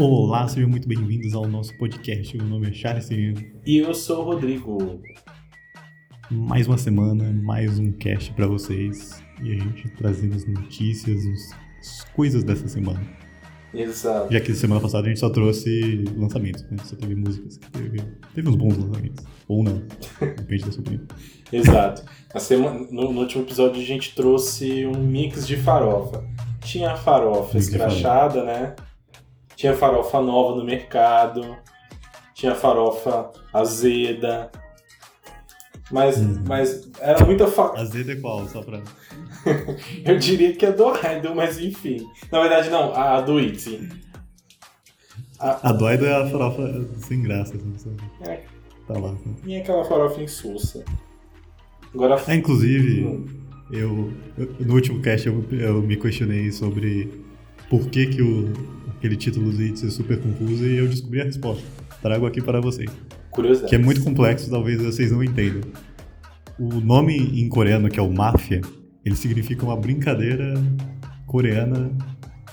Olá, 0.00 0.46
sejam 0.46 0.70
muito 0.70 0.86
bem-vindos 0.86 1.34
ao 1.34 1.48
nosso 1.48 1.76
podcast. 1.76 2.36
Meu 2.36 2.46
nome 2.46 2.68
é 2.68 2.72
Charles 2.72 3.06
Sereno. 3.06 3.44
E 3.66 3.78
eu 3.78 3.92
sou 3.92 4.20
o 4.20 4.24
Rodrigo. 4.26 5.02
Mais 6.30 6.68
uma 6.68 6.78
semana, 6.78 7.32
mais 7.42 7.80
um 7.80 7.90
cast 7.90 8.32
pra 8.34 8.46
vocês. 8.46 9.20
E 9.42 9.50
a 9.50 9.54
gente 9.54 9.88
trazendo 9.96 10.36
as 10.36 10.46
notícias, 10.46 11.20
as 11.80 12.04
coisas 12.14 12.44
dessa 12.44 12.68
semana. 12.68 13.02
Exato. 13.74 14.32
Já 14.32 14.40
que 14.40 14.54
semana 14.54 14.80
passada 14.80 15.06
a 15.06 15.08
gente 15.08 15.18
só 15.18 15.30
trouxe 15.30 16.04
lançamentos, 16.16 16.62
né? 16.70 16.76
Só 16.84 16.94
teve 16.94 17.16
músicas. 17.16 17.58
Teve, 17.72 18.00
teve 18.36 18.48
uns 18.48 18.54
bons 18.54 18.78
lançamentos. 18.78 19.24
Ou 19.48 19.64
não. 19.64 19.82
Depende 20.20 20.64
da 20.64 20.70
sua 20.70 20.80
opinião. 20.82 21.06
Exato. 21.52 22.04
A 22.32 22.38
semana, 22.38 22.86
no, 22.88 23.12
no 23.12 23.20
último 23.22 23.42
episódio 23.42 23.82
a 23.82 23.84
gente 23.84 24.14
trouxe 24.14 24.86
um 24.86 25.02
mix 25.02 25.44
de 25.44 25.56
farofa. 25.56 26.24
Tinha 26.60 26.92
a 26.92 26.96
farofa 26.96 27.54
Mix 27.54 27.66
escrachada, 27.66 28.44
né? 28.44 28.76
Tinha 29.58 29.74
farofa 29.74 30.20
nova 30.22 30.54
no 30.56 30.64
mercado. 30.64 31.56
Tinha 32.32 32.54
farofa 32.54 33.32
azeda. 33.52 34.52
Mas, 35.90 36.16
Uhum. 36.18 36.44
mas 36.46 36.88
era 37.00 37.24
muita 37.26 37.48
fa... 37.48 37.72
Azeda 37.76 38.12
é 38.12 38.16
qual? 38.16 38.46
Só 38.46 38.62
pra. 38.62 38.80
Eu 40.06 40.16
diria 40.18 40.54
que 40.54 40.64
é 40.64 40.70
do 40.70 40.84
Idol, 40.94 41.34
mas 41.34 41.58
enfim. 41.58 42.06
Na 42.30 42.40
verdade, 42.40 42.70
não, 42.70 42.94
a 42.94 43.20
do 43.20 43.40
Itzy. 43.40 43.88
A 45.40 45.72
doida 45.72 46.06
é 46.06 46.22
a 46.22 46.26
farofa 46.28 46.86
sem 46.98 47.22
graça, 47.22 47.56
assim? 47.56 47.96
É. 48.28 48.42
Tá 48.86 48.94
lá. 48.98 49.10
Assim. 49.12 49.34
E 49.44 49.56
aquela 49.56 49.84
farofa 49.84 50.20
insulsa. 50.22 50.84
Agora. 51.92 52.22
Ah, 52.28 52.34
inclusive, 52.34 53.04
Hum. 53.04 53.26
eu, 53.72 54.12
eu- 54.36 54.54
no 54.60 54.74
último 54.74 55.00
cast 55.02 55.26
eu, 55.26 55.44
eu 55.52 55.82
me 55.82 55.96
questionei 55.96 56.52
sobre 56.52 57.24
por 57.70 57.88
que, 57.88 58.06
que 58.06 58.20
o, 58.22 58.52
aquele 58.98 59.16
título 59.16 59.50
Itzy 59.50 59.86
é 59.86 59.90
super 59.90 60.20
confuso 60.20 60.66
e 60.66 60.76
eu 60.76 60.88
descobri 60.88 61.20
a 61.20 61.24
resposta. 61.24 61.64
Trago 62.02 62.26
aqui 62.26 62.42
para 62.42 62.60
vocês. 62.60 62.90
Curiosidade. 63.30 63.70
Que 63.70 63.76
é 63.76 63.78
muito 63.78 64.02
complexo, 64.02 64.50
talvez 64.50 64.82
vocês 64.82 65.12
não 65.12 65.22
entendam. 65.22 65.62
O 66.58 66.80
nome 66.80 67.16
em 67.16 67.48
coreano, 67.48 67.88
que 67.88 67.98
é 67.98 68.02
o 68.02 68.12
Máfia, 68.12 68.60
ele 69.04 69.14
significa 69.14 69.64
uma 69.64 69.76
brincadeira 69.76 70.54
coreana 71.26 71.90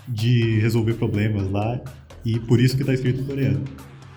de 0.08 0.59
resolver 0.59 0.94
problemas 0.94 1.50
lá 1.50 1.81
e 2.23 2.39
por 2.39 2.59
isso 2.59 2.78
que 2.78 2.84
tá 2.84 2.94
escrito 2.94 3.22
em 3.22 3.25
coreano. 3.25 3.64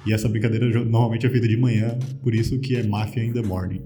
E 0.06 0.12
essa 0.12 0.28
brincadeira 0.28 0.66
normalmente 0.84 1.26
é 1.26 1.30
feita 1.30 1.48
de 1.48 1.56
manhã, 1.56 1.98
por 2.22 2.34
isso 2.34 2.58
que 2.60 2.76
é 2.76 2.82
Mafia 2.82 3.24
in 3.24 3.32
the 3.32 3.42
Morning. 3.42 3.82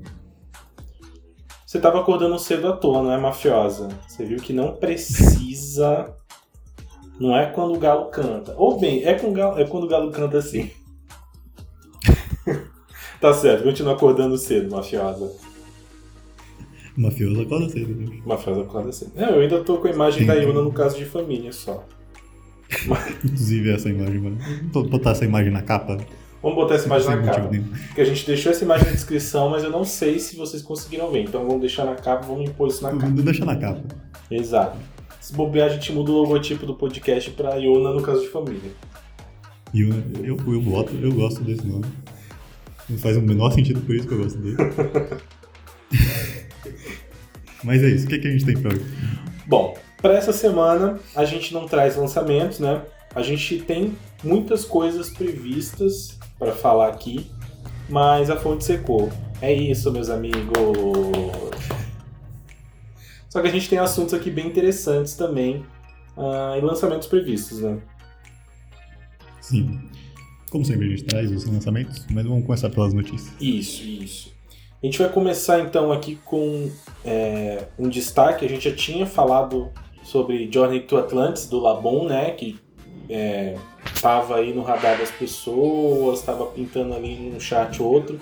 Você 1.65 1.81
tava 1.81 2.01
acordando 2.01 2.39
cedo 2.39 2.69
à 2.69 2.77
toa, 2.77 3.03
não 3.03 3.13
é 3.13 3.19
mafiosa? 3.19 3.89
Você 4.07 4.25
viu 4.25 4.39
que 4.39 4.53
não 4.53 4.75
precisa. 4.75 6.15
Não 7.21 7.37
é 7.37 7.47
quando 7.47 7.75
o 7.75 7.79
galo 7.79 8.07
canta. 8.07 8.55
Ou 8.57 8.79
bem, 8.81 9.05
é, 9.05 9.15
com 9.15 9.33
galo- 9.33 9.59
é 9.59 9.65
quando 9.65 9.85
o 9.85 9.89
galo 9.89 10.11
canta 10.11 10.39
assim. 10.39 10.71
tá 13.21 13.33
certo, 13.33 13.63
continua 13.65 13.95
acordando 13.95 14.37
cedo, 14.37 14.71
mafiosa. 14.75 15.31
Mafioso 16.97 17.41
acorda 17.43 17.69
cedo, 17.71 17.95
né? 17.95 18.21
Mafiosa 18.27 18.61
acorda 18.63 18.93
cedo. 18.93 19.13
Não, 19.15 19.29
eu 19.31 19.41
ainda 19.41 19.63
tô 19.63 19.79
com 19.79 19.89
a 19.89 19.91
imagem 19.91 20.27
da 20.27 20.35
Sim. 20.35 20.43
Yuna 20.43 20.63
no 20.63 20.73
caso 20.73 20.97
de 20.99 21.05
família 21.05 21.53
só. 21.53 21.85
Inclusive 23.25 23.71
essa 23.73 23.89
imagem, 23.89 24.19
mano. 24.19 24.39
Vou 24.73 24.85
botar 24.89 25.11
essa 25.13 25.25
imagem 25.25 25.51
na 25.53 25.63
capa. 25.63 25.97
Vamos 26.43 26.57
botar 26.57 26.75
essa 26.75 26.87
imagem 26.87 27.09
na 27.09 27.23
capa. 27.23 27.49
nenhum. 27.51 27.69
Porque 27.87 28.01
a 28.01 28.05
gente 28.05 28.27
deixou 28.27 28.51
essa 28.53 28.65
imagem 28.65 28.87
na 28.87 28.93
descrição, 28.93 29.49
mas 29.51 29.63
eu 29.63 29.71
não 29.71 29.85
sei 29.85 30.19
se 30.19 30.37
vocês 30.37 30.63
conseguiram 30.63 31.11
ver. 31.11 31.23
Então 31.23 31.47
vamos 31.47 31.61
deixar 31.61 31.85
na 31.85 31.95
capa, 31.95 32.27
vamos 32.27 32.49
impor 32.51 32.69
isso 32.69 32.83
na 32.83 32.91
capa. 32.91 33.07
Deixa 33.09 33.45
na 33.45 33.57
capa. 33.57 33.81
Exato. 34.31 34.77
Se 35.23 35.33
bobear, 35.35 35.69
a 35.69 35.73
gente 35.73 35.93
muda 35.93 36.11
o 36.11 36.15
logotipo 36.15 36.67
do 36.67 36.75
podcast 36.75 37.31
pra 37.31 37.55
Yuna 37.55 37.93
no 37.93 38.03
caso 38.03 38.23
de 38.23 38.29
família. 38.29 38.73
E 39.73 39.83
eu, 39.83 39.91
eu, 40.21 40.37
eu, 40.37 40.61
boto, 40.61 40.93
eu 40.97 41.13
gosto 41.13 41.45
desse 41.45 41.65
nome. 41.65 41.85
Não 42.91 42.99
faz 42.99 43.17
o 43.17 43.23
menor 43.23 43.53
sentido 43.53 43.81
por 43.83 43.95
isso 43.95 44.09
que 44.09 44.15
eu 44.15 44.19
gosto 44.19 44.37
dele. 44.41 44.57
Mas 47.63 47.85
é 47.85 47.87
isso, 47.87 48.07
o 48.07 48.09
que, 48.09 48.19
que 48.19 48.27
a 48.27 48.31
gente 48.33 48.45
tem 48.45 48.61
pra 48.61 48.75
hoje? 48.75 48.85
Bom, 49.47 49.79
para 49.99 50.15
essa 50.15 50.33
semana 50.33 50.99
a 51.15 51.25
gente 51.25 51.55
não 51.55 51.67
traz 51.67 51.95
lançamentos, 51.95 52.59
né? 52.59 52.83
A 53.15 53.23
gente 53.23 53.61
tem 53.61 53.97
muitas 54.25 54.65
coisas 54.65 55.09
previstas 55.09 56.19
para 56.37 56.51
falar 56.51 56.89
aqui, 56.89 57.31
mas 57.89 58.29
a 58.29 58.37
fonte 58.37 58.65
secou. 58.65 59.09
É 59.41 59.53
isso, 59.53 59.93
meus 59.93 60.11
amigos. 60.11 60.43
Só 63.33 63.41
que 63.41 63.49
a 63.49 63.51
gente 63.51 63.67
tem 63.67 63.79
assuntos 63.79 64.13
aqui 64.13 64.31
bem 64.31 64.47
interessantes 64.47 65.15
também 65.15 65.65
ah, 66.19 66.55
e 66.59 66.61
lançamentos 66.61 67.09
previstos, 67.09 67.61
né? 67.61 67.79
Sim. 69.41 69.89
Como 70.51 70.63
sempre, 70.67 70.85
a 70.85 70.91
gente 70.91 71.05
traz 71.05 71.31
os 71.31 71.47
lançamentos, 71.47 72.05
mas 72.11 72.27
vamos 72.27 72.45
começar 72.45 72.69
pelas 72.69 72.93
notícias. 72.93 73.33
Isso, 73.41 73.85
isso. 73.85 74.35
A 74.83 74.85
gente 74.85 74.99
vai 74.99 75.09
começar 75.09 75.61
então 75.61 75.91
aqui 75.91 76.17
com 76.27 76.71
é, 77.07 77.69
um 77.79 77.89
destaque. 77.89 78.45
A 78.45 78.49
gente 78.51 78.69
já 78.69 78.77
tinha 78.77 79.07
falado 79.07 79.71
sobre 80.05 80.51
Journey 80.53 80.81
to 80.81 80.99
Atlantis 80.99 81.47
do 81.47 81.59
Labon, 81.59 82.05
né? 82.05 82.33
Que 82.33 82.61
estava 83.95 84.37
aí 84.37 84.53
no 84.53 84.61
radar 84.61 84.99
das 84.99 85.11
pessoas, 85.11 86.19
estava 86.19 86.45
pintando 86.45 86.93
ali 86.93 87.17
num 87.17 87.41
chart 87.41 87.81
ou 87.81 87.91
outro. 87.91 88.21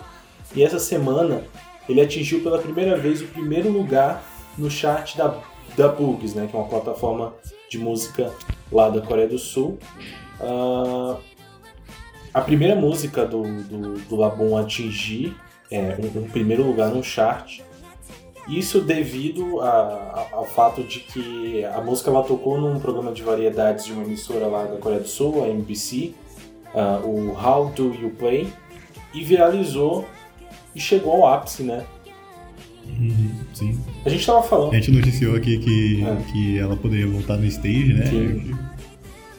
E 0.54 0.62
essa 0.62 0.78
semana 0.78 1.42
ele 1.88 2.00
atingiu 2.00 2.44
pela 2.44 2.60
primeira 2.60 2.96
vez 2.96 3.20
o 3.20 3.26
primeiro 3.26 3.72
lugar 3.72 4.29
no 4.58 4.70
chart 4.70 5.16
da, 5.16 5.34
da 5.76 5.88
Bugs, 5.88 6.34
né? 6.34 6.46
Que 6.50 6.56
é 6.56 6.58
uma 6.58 6.68
plataforma 6.68 7.34
de 7.68 7.78
música 7.78 8.32
lá 8.70 8.88
da 8.88 9.00
Coreia 9.00 9.28
do 9.28 9.38
Sul. 9.38 9.78
Ah, 10.40 11.16
a 12.32 12.40
primeira 12.40 12.74
música 12.76 13.24
do, 13.26 13.42
do, 13.64 13.94
do 14.00 14.16
Labon 14.16 14.56
a 14.56 14.60
atingir 14.62 15.36
é, 15.70 15.96
um, 15.98 16.20
um 16.20 16.28
primeiro 16.28 16.62
lugar 16.64 16.90
no 16.90 17.02
chart. 17.02 17.60
Isso 18.48 18.80
devido 18.80 19.60
a- 19.60 19.66
a- 19.70 20.26
ao 20.36 20.44
fato 20.44 20.82
de 20.82 21.00
que 21.00 21.64
a 21.64 21.80
música 21.80 22.10
ela 22.10 22.22
tocou 22.24 22.58
num 22.60 22.80
programa 22.80 23.12
de 23.12 23.22
variedades 23.22 23.84
de 23.84 23.92
uma 23.92 24.02
emissora 24.02 24.46
lá 24.46 24.64
da 24.64 24.76
Coreia 24.78 25.00
do 25.00 25.08
Sul, 25.08 25.44
a 25.44 25.48
MBC, 25.48 26.14
ah, 26.74 27.00
o 27.04 27.30
How 27.32 27.66
Do 27.70 27.94
You 27.94 28.10
Play, 28.18 28.52
e 29.14 29.22
viralizou 29.22 30.04
e 30.74 30.80
chegou 30.80 31.12
ao 31.24 31.34
ápice, 31.34 31.62
né? 31.62 31.84
Sim. 33.54 33.78
A 34.04 34.08
gente 34.08 34.24
tava 34.26 34.40
A 34.40 34.42
falando. 34.42 34.74
gente 34.74 34.90
noticiou 34.90 35.36
aqui 35.36 35.58
que, 35.58 36.04
É. 36.04 36.16
que 36.32 36.58
ela 36.58 36.76
poderia 36.76 37.06
voltar 37.06 37.36
no 37.36 37.46
stage, 37.46 37.92
né? 37.94 38.06
Sim. 38.06 38.54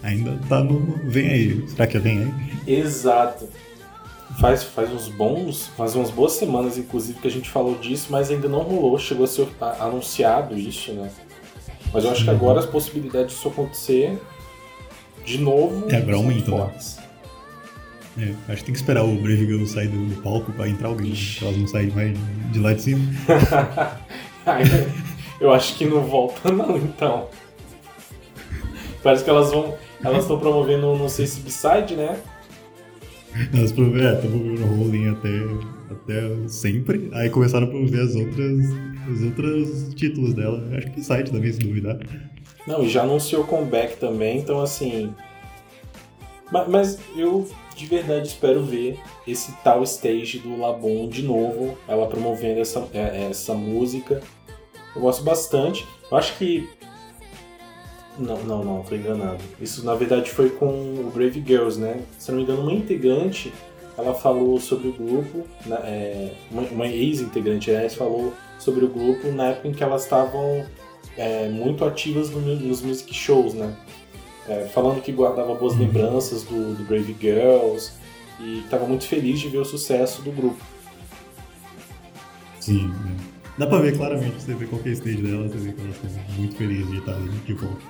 Ainda 0.03 0.39
tá 0.49 0.63
no. 0.63 0.79
Vem 1.07 1.27
aí. 1.29 1.65
Será 1.69 1.85
que 1.87 1.99
vem 1.99 2.19
aí? 2.19 2.33
Exato. 2.79 3.47
Faz, 4.39 4.63
faz 4.63 4.91
uns 4.91 5.09
bons, 5.09 5.67
faz 5.77 5.93
umas 5.95 6.09
boas 6.09 6.31
semanas, 6.33 6.77
inclusive, 6.77 7.19
que 7.19 7.27
a 7.27 7.31
gente 7.31 7.49
falou 7.49 7.77
disso, 7.77 8.07
mas 8.09 8.31
ainda 8.31 8.47
não 8.47 8.59
rolou, 8.61 8.97
chegou 8.97 9.25
a 9.25 9.27
ser 9.27 9.47
a- 9.59 9.83
anunciado 9.85 10.57
isso, 10.57 10.93
né? 10.93 11.11
Mas 11.93 12.05
eu 12.05 12.11
acho 12.11 12.23
que 12.23 12.29
Uhum. 12.29 12.35
agora 12.37 12.59
as 12.59 12.65
possibilidades 12.65 13.35
disso 13.35 13.49
acontecer 13.49 14.17
de 15.25 15.37
novo 15.37 15.85
É, 15.89 15.97
agora 15.97 16.13
são 16.17 16.25
aumenta, 16.25 16.51
né? 16.51 16.71
É, 18.17 18.33
acho 18.49 18.57
que 18.57 18.65
tem 18.65 18.73
que 18.73 18.79
esperar 18.79 19.03
o 19.05 19.15
Girl 19.25 19.63
sair 19.65 19.87
do, 19.87 20.05
do 20.05 20.21
palco 20.21 20.51
pra 20.51 20.67
entrar 20.67 20.89
alguém. 20.89 21.11
Ixi. 21.11 21.39
Se 21.39 21.45
elas 21.45 21.57
não 21.57 21.67
saírem 21.67 21.93
mais 21.95 22.17
de 22.51 22.59
lá 22.59 22.73
de 22.73 22.81
cima. 22.81 23.01
Eu 25.39 25.51
acho 25.51 25.75
que 25.77 25.85
não 25.85 26.01
volta 26.03 26.51
não, 26.51 26.77
então. 26.77 27.29
Parece 29.01 29.23
que 29.23 29.29
elas 29.29 29.49
vão. 29.51 29.75
Elas 30.03 30.23
estão 30.23 30.39
promovendo, 30.39 30.95
não 30.95 31.09
sei 31.09 31.25
se 31.25 31.39
B-side, 31.41 31.95
né? 31.95 32.19
Elas 33.53 33.71
promoveram, 33.71 34.09
é, 34.09 34.13
estão 34.15 34.29
promovendo 34.31 34.63
o 34.63 34.75
rolling 34.75 35.07
até, 35.09 35.29
até 35.91 36.47
sempre. 36.47 37.09
Aí 37.13 37.29
começaram 37.29 37.67
a 37.67 37.69
promover 37.69 38.01
as 38.01 38.15
outras, 38.15 38.67
os 39.09 39.23
outros 39.23 39.93
títulos 39.95 40.33
dela. 40.33 40.63
Acho 40.77 40.91
que 40.91 41.01
site 41.03 41.31
também, 41.31 41.51
se 41.53 41.59
duvidar. 41.59 41.97
Não, 42.67 42.83
e 42.83 42.89
já 42.89 43.03
anunciou 43.03 43.43
comeback 43.43 43.97
também, 43.97 44.39
então 44.39 44.59
assim. 44.61 45.13
ma- 46.51 46.67
Mas, 46.67 46.99
eu 47.15 47.47
de 47.81 47.87
verdade 47.87 48.27
espero 48.27 48.63
ver 48.63 48.99
esse 49.27 49.51
tal 49.63 49.81
stage 49.83 50.37
do 50.37 50.59
Labon 50.59 51.07
de 51.07 51.23
novo, 51.23 51.75
ela 51.87 52.05
promovendo 52.07 52.61
essa, 52.61 52.87
é, 52.93 53.27
essa 53.29 53.55
música. 53.55 54.21
Eu 54.95 55.01
gosto 55.01 55.23
bastante. 55.23 55.87
Eu 56.09 56.17
acho 56.17 56.37
que. 56.37 56.69
Não, 58.19 58.37
não, 58.43 58.63
não, 58.63 58.83
tô 58.83 58.93
enganado. 58.93 59.43
Isso 59.59 59.83
na 59.83 59.95
verdade 59.95 60.29
foi 60.29 60.49
com 60.49 60.67
o 60.67 61.11
Brave 61.13 61.43
Girls, 61.45 61.79
né? 61.79 62.01
Se 62.19 62.29
não 62.29 62.37
me 62.37 62.43
engano, 62.43 62.61
uma 62.61 62.73
integrante 62.73 63.51
ela 63.97 64.13
falou 64.13 64.59
sobre 64.59 64.89
o 64.89 64.93
grupo, 64.93 65.45
é, 65.83 66.31
uma, 66.49 66.87
ex-integrante, 66.87 67.69
aliás, 67.69 67.93
falou 67.93 68.33
sobre 68.57 68.85
o 68.85 68.87
grupo 68.87 69.27
na 69.31 69.47
época 69.47 69.67
em 69.67 69.73
que 69.73 69.83
elas 69.83 70.03
estavam 70.03 70.65
é, 71.17 71.49
muito 71.49 71.83
ativas 71.83 72.29
no 72.29 72.39
nos 72.39 72.81
music 72.81 73.13
shows, 73.13 73.53
né? 73.53 73.75
É, 74.51 74.67
falando 74.67 75.01
que 75.01 75.13
guardava 75.13 75.55
boas 75.55 75.77
lembranças 75.77 76.43
do, 76.43 76.75
do 76.75 76.83
Brave 76.83 77.15
Girls 77.17 77.93
e 78.37 78.59
estava 78.59 78.85
muito 78.85 79.05
feliz 79.05 79.39
de 79.39 79.47
ver 79.47 79.59
o 79.59 79.65
sucesso 79.65 80.21
do 80.23 80.31
grupo. 80.31 80.61
Sim. 82.59 82.87
né? 82.87 83.15
Dá 83.57 83.65
pra 83.65 83.79
ver 83.79 83.95
claramente, 83.95 84.41
você 84.41 84.53
vê 84.53 84.65
qualquer 84.65 84.89
stage 84.91 85.21
dela, 85.21 85.47
você 85.47 85.57
vê 85.57 85.71
que 85.71 85.81
elas 85.81 85.95
estão 85.95 86.35
muito 86.37 86.55
felizes 86.57 86.89
de 86.89 86.97
estar 86.97 87.13
ali 87.13 87.29
de 87.29 87.53
volta. 87.53 87.81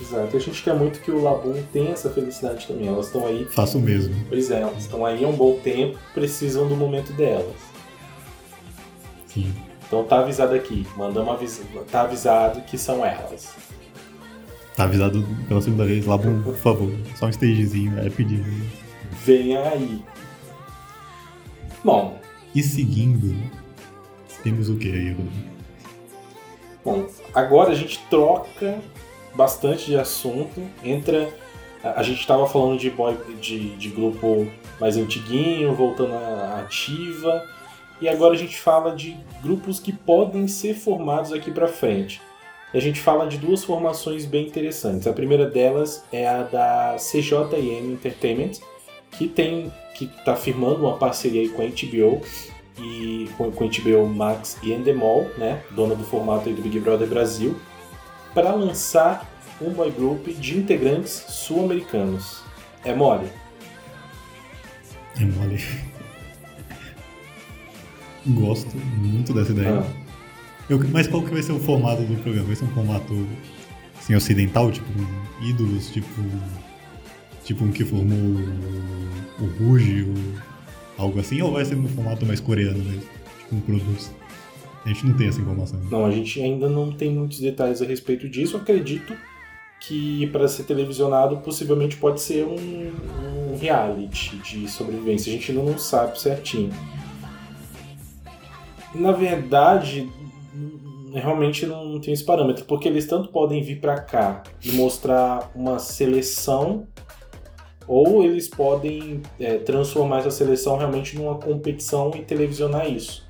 Exato. 0.00 0.36
A 0.36 0.40
gente 0.40 0.62
quer 0.64 0.74
muito 0.74 1.00
que 1.00 1.12
o 1.12 1.22
Labum 1.22 1.62
tenha 1.72 1.92
essa 1.92 2.10
felicidade 2.10 2.66
também. 2.66 2.88
Elas 2.88 3.06
estão 3.06 3.24
aí. 3.24 3.44
Faço 3.44 3.78
o 3.78 3.80
mesmo. 3.80 4.16
Pois 4.28 4.50
é, 4.50 4.62
elas 4.62 4.78
estão 4.78 5.06
aí 5.06 5.24
há 5.24 5.28
um 5.28 5.36
bom 5.36 5.60
tempo, 5.62 5.96
precisam 6.12 6.66
do 6.66 6.74
momento 6.74 7.12
delas. 7.12 7.54
Sim. 9.28 9.54
Então 9.86 10.02
tá 10.02 10.18
avisado 10.20 10.54
aqui. 10.54 10.84
Mandamos 10.96 11.32
avis... 11.32 11.62
Tá 11.90 12.00
avisado 12.02 12.62
que 12.62 12.76
são 12.76 13.06
elas. 13.06 13.54
Tá 14.76 14.84
avisado 14.84 15.26
pela 15.48 15.60
segunda 15.60 15.84
vez. 15.84 16.06
Labum, 16.06 16.42
por 16.42 16.56
favor. 16.56 16.92
Só 17.16 17.26
um 17.26 17.30
stagezinho, 17.30 17.98
é 17.98 18.08
pedido. 18.08 18.44
Venha 19.24 19.62
aí. 19.68 20.02
Bom, 21.84 22.18
E 22.54 22.62
seguindo, 22.62 23.34
temos 24.42 24.68
o 24.68 24.76
que 24.76 24.90
aí, 24.90 25.10
Rodrigo? 25.10 25.52
Bom, 26.84 27.06
agora 27.34 27.70
a 27.70 27.74
gente 27.74 28.00
troca 28.10 28.78
bastante 29.34 29.86
de 29.86 29.96
assunto. 29.96 30.60
Entra. 30.82 31.32
A, 31.82 32.00
a 32.00 32.02
gente 32.02 32.20
estava 32.20 32.46
falando 32.46 32.78
de, 32.78 32.90
boy, 32.90 33.16
de, 33.40 33.76
de 33.76 33.88
grupo 33.88 34.46
mais 34.80 34.96
antiguinho, 34.96 35.74
voltando 35.74 36.14
à 36.14 36.60
ativa. 36.60 37.44
E 38.00 38.08
agora 38.08 38.34
a 38.34 38.36
gente 38.38 38.58
fala 38.58 38.94
de 38.94 39.16
grupos 39.42 39.78
que 39.78 39.92
podem 39.92 40.48
ser 40.48 40.74
formados 40.74 41.32
aqui 41.32 41.50
para 41.50 41.68
frente. 41.68 42.20
E 42.72 42.78
a 42.78 42.80
gente 42.80 43.00
fala 43.00 43.26
de 43.26 43.36
duas 43.36 43.62
formações 43.62 44.24
bem 44.24 44.46
interessantes. 44.46 45.06
A 45.06 45.12
primeira 45.12 45.48
delas 45.48 46.04
é 46.12 46.26
a 46.26 46.42
da 46.42 46.96
CJM 46.96 47.92
Entertainment, 47.92 48.52
que 49.10 49.28
tem 49.28 49.70
que 49.94 50.06
está 50.06 50.34
firmando 50.34 50.86
uma 50.86 50.96
parceria 50.96 51.48
com 51.50 51.62
a 51.62 51.66
HBO 51.66 52.22
e 52.78 53.28
com, 53.36 53.52
com 53.52 53.64
a 53.64 53.66
HBO 53.66 54.08
Max 54.08 54.56
e 54.62 54.72
Endemol, 54.72 55.30
né, 55.36 55.62
dona 55.70 55.94
do 55.94 56.04
formato 56.04 56.48
do 56.48 56.62
Big 56.62 56.80
Brother 56.80 57.06
Brasil, 57.06 57.60
para 58.32 58.54
lançar 58.54 59.30
um 59.60 59.70
boy 59.70 59.90
group 59.90 60.28
de 60.28 60.58
integrantes 60.58 61.12
sul-americanos. 61.12 62.42
É 62.84 62.94
mole? 62.94 63.28
É 65.20 65.24
mole. 65.24 65.62
Gosto 68.26 68.76
muito 68.76 69.34
dessa 69.34 69.52
ideia. 69.52 69.80
Ah. 69.80 70.01
Eu- 70.68 70.78
mas 70.90 71.06
qual 71.06 71.22
que 71.22 71.30
vai 71.30 71.42
ser 71.42 71.52
o 71.52 71.60
formato 71.60 72.02
do 72.02 72.14
programa? 72.22 72.46
Vai 72.46 72.56
ser 72.56 72.64
um 72.64 72.68
formato 72.68 73.26
assim, 73.98 74.14
ocidental, 74.14 74.70
tipo 74.70 74.86
um 74.98 75.48
ídolos, 75.48 75.90
tipo. 75.90 76.08
Tipo 77.44 77.64
um 77.64 77.72
que 77.72 77.84
formou 77.84 78.16
o, 79.40 79.46
Ruge, 79.58 80.02
ou 80.04 80.14
algo 81.06 81.18
assim, 81.18 81.42
ou 81.42 81.52
vai 81.52 81.64
ser 81.64 81.74
um 81.74 81.88
formato 81.88 82.24
mais 82.24 82.38
coreano 82.38 82.78
mesmo? 82.78 83.02
Tipo 83.40 83.56
um 83.56 83.60
produz. 83.60 84.12
A 84.84 84.88
gente 84.88 85.06
não 85.06 85.14
tem 85.16 85.28
essa 85.28 85.40
informação. 85.40 85.78
Não, 85.90 86.04
a 86.06 86.10
gente 86.10 86.40
ainda 86.40 86.68
não 86.68 86.92
tem 86.92 87.12
muitos 87.12 87.40
detalhes 87.40 87.82
a 87.82 87.84
respeito 87.84 88.28
disso. 88.28 88.56
Acredito 88.56 89.14
que 89.80 90.28
para 90.28 90.46
ser 90.46 90.62
televisionado 90.64 91.36
possivelmente 91.38 91.96
pode 91.96 92.20
ser 92.20 92.44
um, 92.44 92.92
um 93.52 93.58
reality 93.60 94.36
de 94.36 94.68
sobrevivência. 94.68 95.32
A 95.32 95.36
gente 95.36 95.50
ainda 95.50 95.64
não 95.64 95.78
sabe 95.78 96.20
certinho. 96.20 96.70
Na 98.94 99.10
verdade, 99.12 100.08
realmente 101.14 101.66
não 101.66 102.00
tem 102.00 102.12
esse 102.12 102.24
parâmetro, 102.24 102.64
porque 102.64 102.88
eles 102.88 103.06
tanto 103.06 103.28
podem 103.28 103.62
vir 103.62 103.80
para 103.80 104.00
cá 104.00 104.42
e 104.64 104.72
mostrar 104.72 105.50
uma 105.54 105.78
seleção, 105.78 106.86
ou 107.86 108.24
eles 108.24 108.48
podem 108.48 109.20
é, 109.38 109.58
transformar 109.58 110.18
essa 110.18 110.30
seleção 110.30 110.76
realmente 110.76 111.16
numa 111.16 111.36
competição 111.36 112.10
e 112.14 112.22
televisionar 112.22 112.90
isso. 112.90 113.28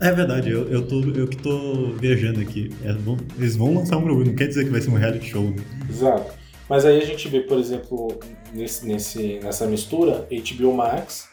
É 0.00 0.10
verdade, 0.12 0.50
eu, 0.50 0.66
eu, 0.70 0.86
tô, 0.86 1.02
eu 1.02 1.28
que 1.28 1.36
tô 1.36 1.92
viajando 1.98 2.40
aqui. 2.40 2.70
É, 2.82 2.94
eles 3.38 3.54
vão 3.54 3.74
lançar 3.74 3.98
um 3.98 4.02
programa, 4.02 4.30
não 4.30 4.34
quer 4.34 4.48
dizer 4.48 4.64
que 4.64 4.70
vai 4.70 4.80
ser 4.80 4.90
um 4.90 4.94
reality 4.94 5.26
show, 5.26 5.42
né? 5.42 5.62
Exato. 5.88 6.32
Mas 6.70 6.86
aí 6.86 7.02
a 7.02 7.04
gente 7.04 7.28
vê, 7.28 7.40
por 7.40 7.58
exemplo, 7.58 8.18
nesse, 8.54 8.86
nesse, 8.86 9.40
nessa 9.42 9.66
mistura, 9.66 10.26
HBO 10.30 10.72
Max 10.72 11.28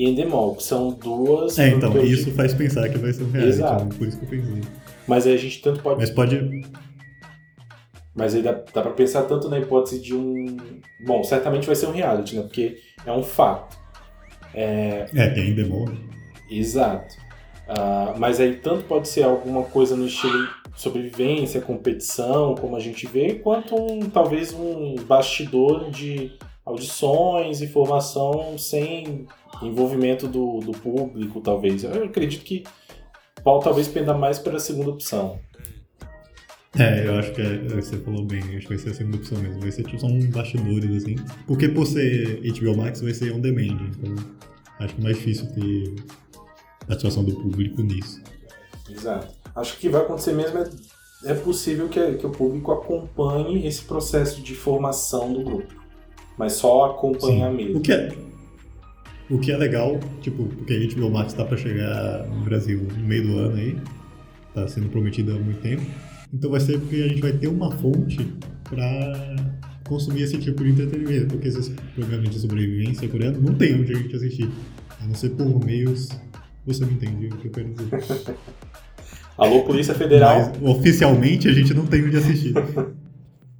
e 0.00 0.08
Endemol, 0.08 0.56
que 0.56 0.62
são 0.62 0.88
duas. 0.88 1.58
É, 1.58 1.68
então, 1.68 1.94
isso 2.02 2.30
faz 2.30 2.54
pensar 2.54 2.88
que 2.88 2.96
vai 2.96 3.12
ser 3.12 3.22
um 3.22 3.30
reality, 3.30 3.56
Exato. 3.58 3.84
né? 3.84 3.90
por 3.98 4.08
isso 4.08 4.18
que 4.18 4.24
eu 4.24 4.28
pensei. 4.30 4.62
Mas 5.06 5.26
aí 5.26 5.34
a 5.34 5.36
gente 5.36 5.60
tanto 5.60 5.82
pode. 5.82 6.00
Mas 6.00 6.08
pode. 6.08 6.62
Mas 8.14 8.34
aí 8.34 8.40
dá, 8.40 8.52
dá 8.52 8.80
pra 8.80 8.92
pensar 8.92 9.24
tanto 9.24 9.50
na 9.50 9.58
hipótese 9.58 10.00
de 10.00 10.14
um. 10.14 10.56
Bom, 11.04 11.22
certamente 11.22 11.66
vai 11.66 11.76
ser 11.76 11.86
um 11.86 11.92
reality, 11.92 12.34
né? 12.34 12.42
Porque 12.42 12.78
é 13.04 13.12
um 13.12 13.22
fato. 13.22 13.76
É, 14.54 15.04
tem 15.34 15.48
ainda 15.48 15.64
né? 15.64 15.98
Exato. 16.50 17.14
Ah, 17.68 18.14
mas 18.16 18.40
aí 18.40 18.56
tanto 18.56 18.84
pode 18.84 19.06
ser 19.06 19.24
alguma 19.24 19.64
coisa 19.64 19.94
no 19.94 20.06
estilo 20.06 20.48
sobrevivência, 20.74 21.60
competição, 21.60 22.54
como 22.54 22.74
a 22.74 22.80
gente 22.80 23.06
vê, 23.06 23.34
quanto 23.34 23.76
um, 23.76 24.08
talvez 24.08 24.54
um 24.54 24.94
bastidor 25.06 25.90
de 25.90 26.38
audições 26.70 27.60
e 27.60 27.68
formação 27.68 28.56
sem 28.58 29.26
envolvimento 29.62 30.26
do, 30.26 30.60
do 30.60 30.72
público, 30.72 31.40
talvez. 31.40 31.84
Eu 31.84 32.04
acredito 32.04 32.44
que 32.44 32.64
Paulo 33.44 33.62
talvez 33.62 33.88
penda 33.88 34.14
mais 34.14 34.38
para 34.38 34.56
a 34.56 34.60
segunda 34.60 34.90
opção. 34.90 35.38
É, 36.78 37.06
eu 37.06 37.18
acho 37.18 37.32
que 37.32 37.42
é, 37.42 37.58
você 37.58 37.96
falou 37.98 38.24
bem, 38.24 38.40
acho 38.40 38.60
que 38.60 38.68
vai 38.68 38.78
ser 38.78 38.90
a 38.90 38.94
segunda 38.94 39.16
opção 39.16 39.38
mesmo. 39.38 39.60
Vai 39.60 39.72
ser 39.72 39.82
tipo 39.82 39.98
só 39.98 40.06
um 40.06 40.30
bastidores, 40.30 41.02
assim. 41.02 41.16
Porque 41.46 41.68
por 41.68 41.86
ser 41.86 42.40
HBO 42.52 42.76
Max 42.76 43.00
vai 43.00 43.12
ser 43.12 43.32
on 43.32 43.40
demand, 43.40 43.90
então 43.98 44.14
acho 44.78 44.94
que 44.94 45.00
é 45.00 45.04
mais 45.04 45.16
difícil 45.16 45.46
ter 45.52 45.94
participação 46.86 47.24
do 47.24 47.34
público 47.34 47.82
nisso. 47.82 48.22
Exato. 48.88 49.34
Acho 49.54 49.78
que 49.78 49.88
vai 49.88 50.02
acontecer 50.02 50.32
mesmo 50.32 50.58
é, 50.58 50.70
é 51.24 51.34
possível 51.34 51.88
que, 51.88 52.14
que 52.14 52.26
o 52.26 52.30
público 52.30 52.70
acompanhe 52.70 53.66
esse 53.66 53.82
processo 53.82 54.40
de 54.40 54.54
formação 54.54 55.32
do 55.32 55.42
grupo. 55.42 55.79
Mas 56.38 56.54
só 56.54 56.92
acompanhar 56.92 57.50
Sim. 57.50 57.56
mesmo. 57.56 57.78
O 57.78 57.80
que 57.80 57.92
é. 57.92 58.12
O 59.30 59.38
que 59.38 59.52
é 59.52 59.56
legal, 59.56 60.00
tipo, 60.20 60.44
porque 60.44 60.74
a 60.74 60.94
HBO 60.94 61.10
Max 61.10 61.32
tá 61.32 61.44
pra 61.44 61.56
chegar 61.56 62.26
no 62.26 62.44
Brasil 62.44 62.86
no 62.96 63.06
meio 63.06 63.28
do 63.28 63.38
ano 63.38 63.56
aí, 63.56 63.76
tá 64.52 64.66
sendo 64.66 64.88
prometido 64.88 65.32
há 65.32 65.38
muito 65.38 65.60
tempo. 65.60 65.82
Então 66.32 66.50
vai 66.50 66.60
ser 66.60 66.78
porque 66.78 66.96
a 66.96 67.08
gente 67.08 67.20
vai 67.20 67.32
ter 67.32 67.46
uma 67.46 67.70
fonte 67.70 68.26
pra 68.68 69.36
consumir 69.86 70.22
esse 70.22 70.38
tipo 70.38 70.64
de 70.64 70.70
entretenimento, 70.70 71.26
porque 71.28 71.48
esses 71.48 71.68
programas 71.94 72.30
de 72.30 72.38
sobrevivência 72.40 73.08
coreano 73.08 73.40
não 73.40 73.54
tem 73.54 73.74
onde 73.74 73.92
a 73.92 73.96
gente 73.96 74.14
assistir, 74.16 74.48
a 75.00 75.06
não 75.06 75.14
ser 75.14 75.30
por 75.30 75.64
meios. 75.64 76.08
Você 76.66 76.84
me 76.84 76.94
entende 76.94 77.26
o 77.26 77.36
que 77.36 77.46
eu 77.46 77.52
quero 77.52 77.70
dizer. 77.70 78.36
Alô, 79.38 79.62
Polícia 79.62 79.94
Federal. 79.94 80.52
Mas 80.60 80.70
oficialmente 80.76 81.48
a 81.48 81.52
gente 81.52 81.72
não 81.72 81.86
tem 81.86 82.04
onde 82.04 82.16
assistir. 82.16 82.52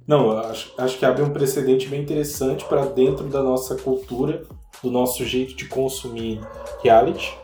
Não, 0.07 0.31
eu 0.31 0.39
acho, 0.39 0.73
acho 0.77 0.97
que 0.97 1.05
abre 1.05 1.21
um 1.21 1.29
precedente 1.29 1.87
bem 1.87 2.01
interessante 2.01 2.65
para 2.65 2.85
dentro 2.85 3.27
da 3.27 3.41
nossa 3.41 3.75
cultura, 3.75 4.43
do 4.83 4.89
nosso 4.89 5.25
jeito 5.25 5.55
de 5.55 5.65
consumir 5.65 6.41
reality. 6.83 7.37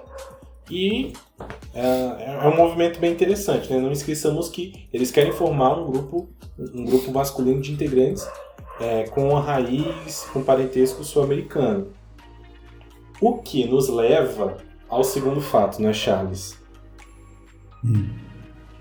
E 0.70 1.14
é, 1.74 2.40
é 2.44 2.48
um 2.48 2.56
movimento 2.56 3.00
bem 3.00 3.12
interessante, 3.12 3.72
né? 3.72 3.80
Não 3.80 3.92
esqueçamos 3.92 4.50
que 4.50 4.88
eles 4.92 5.12
querem 5.12 5.32
formar 5.32 5.78
um 5.78 5.90
grupo, 5.90 6.30
um 6.58 6.84
grupo 6.84 7.12
masculino 7.12 7.62
de 7.62 7.72
integrantes 7.72 8.28
é, 8.80 9.04
com 9.06 9.36
a 9.38 9.40
raiz, 9.40 10.28
com 10.34 10.44
parentesco 10.44 11.04
sul-americano. 11.04 11.88
O 13.22 13.38
que 13.38 13.66
nos 13.66 13.88
leva 13.88 14.58
ao 14.90 15.04
segundo 15.04 15.42
fato, 15.42 15.82
né, 15.82 15.94
Charles? 15.94 16.58
Hum. 17.86 18.10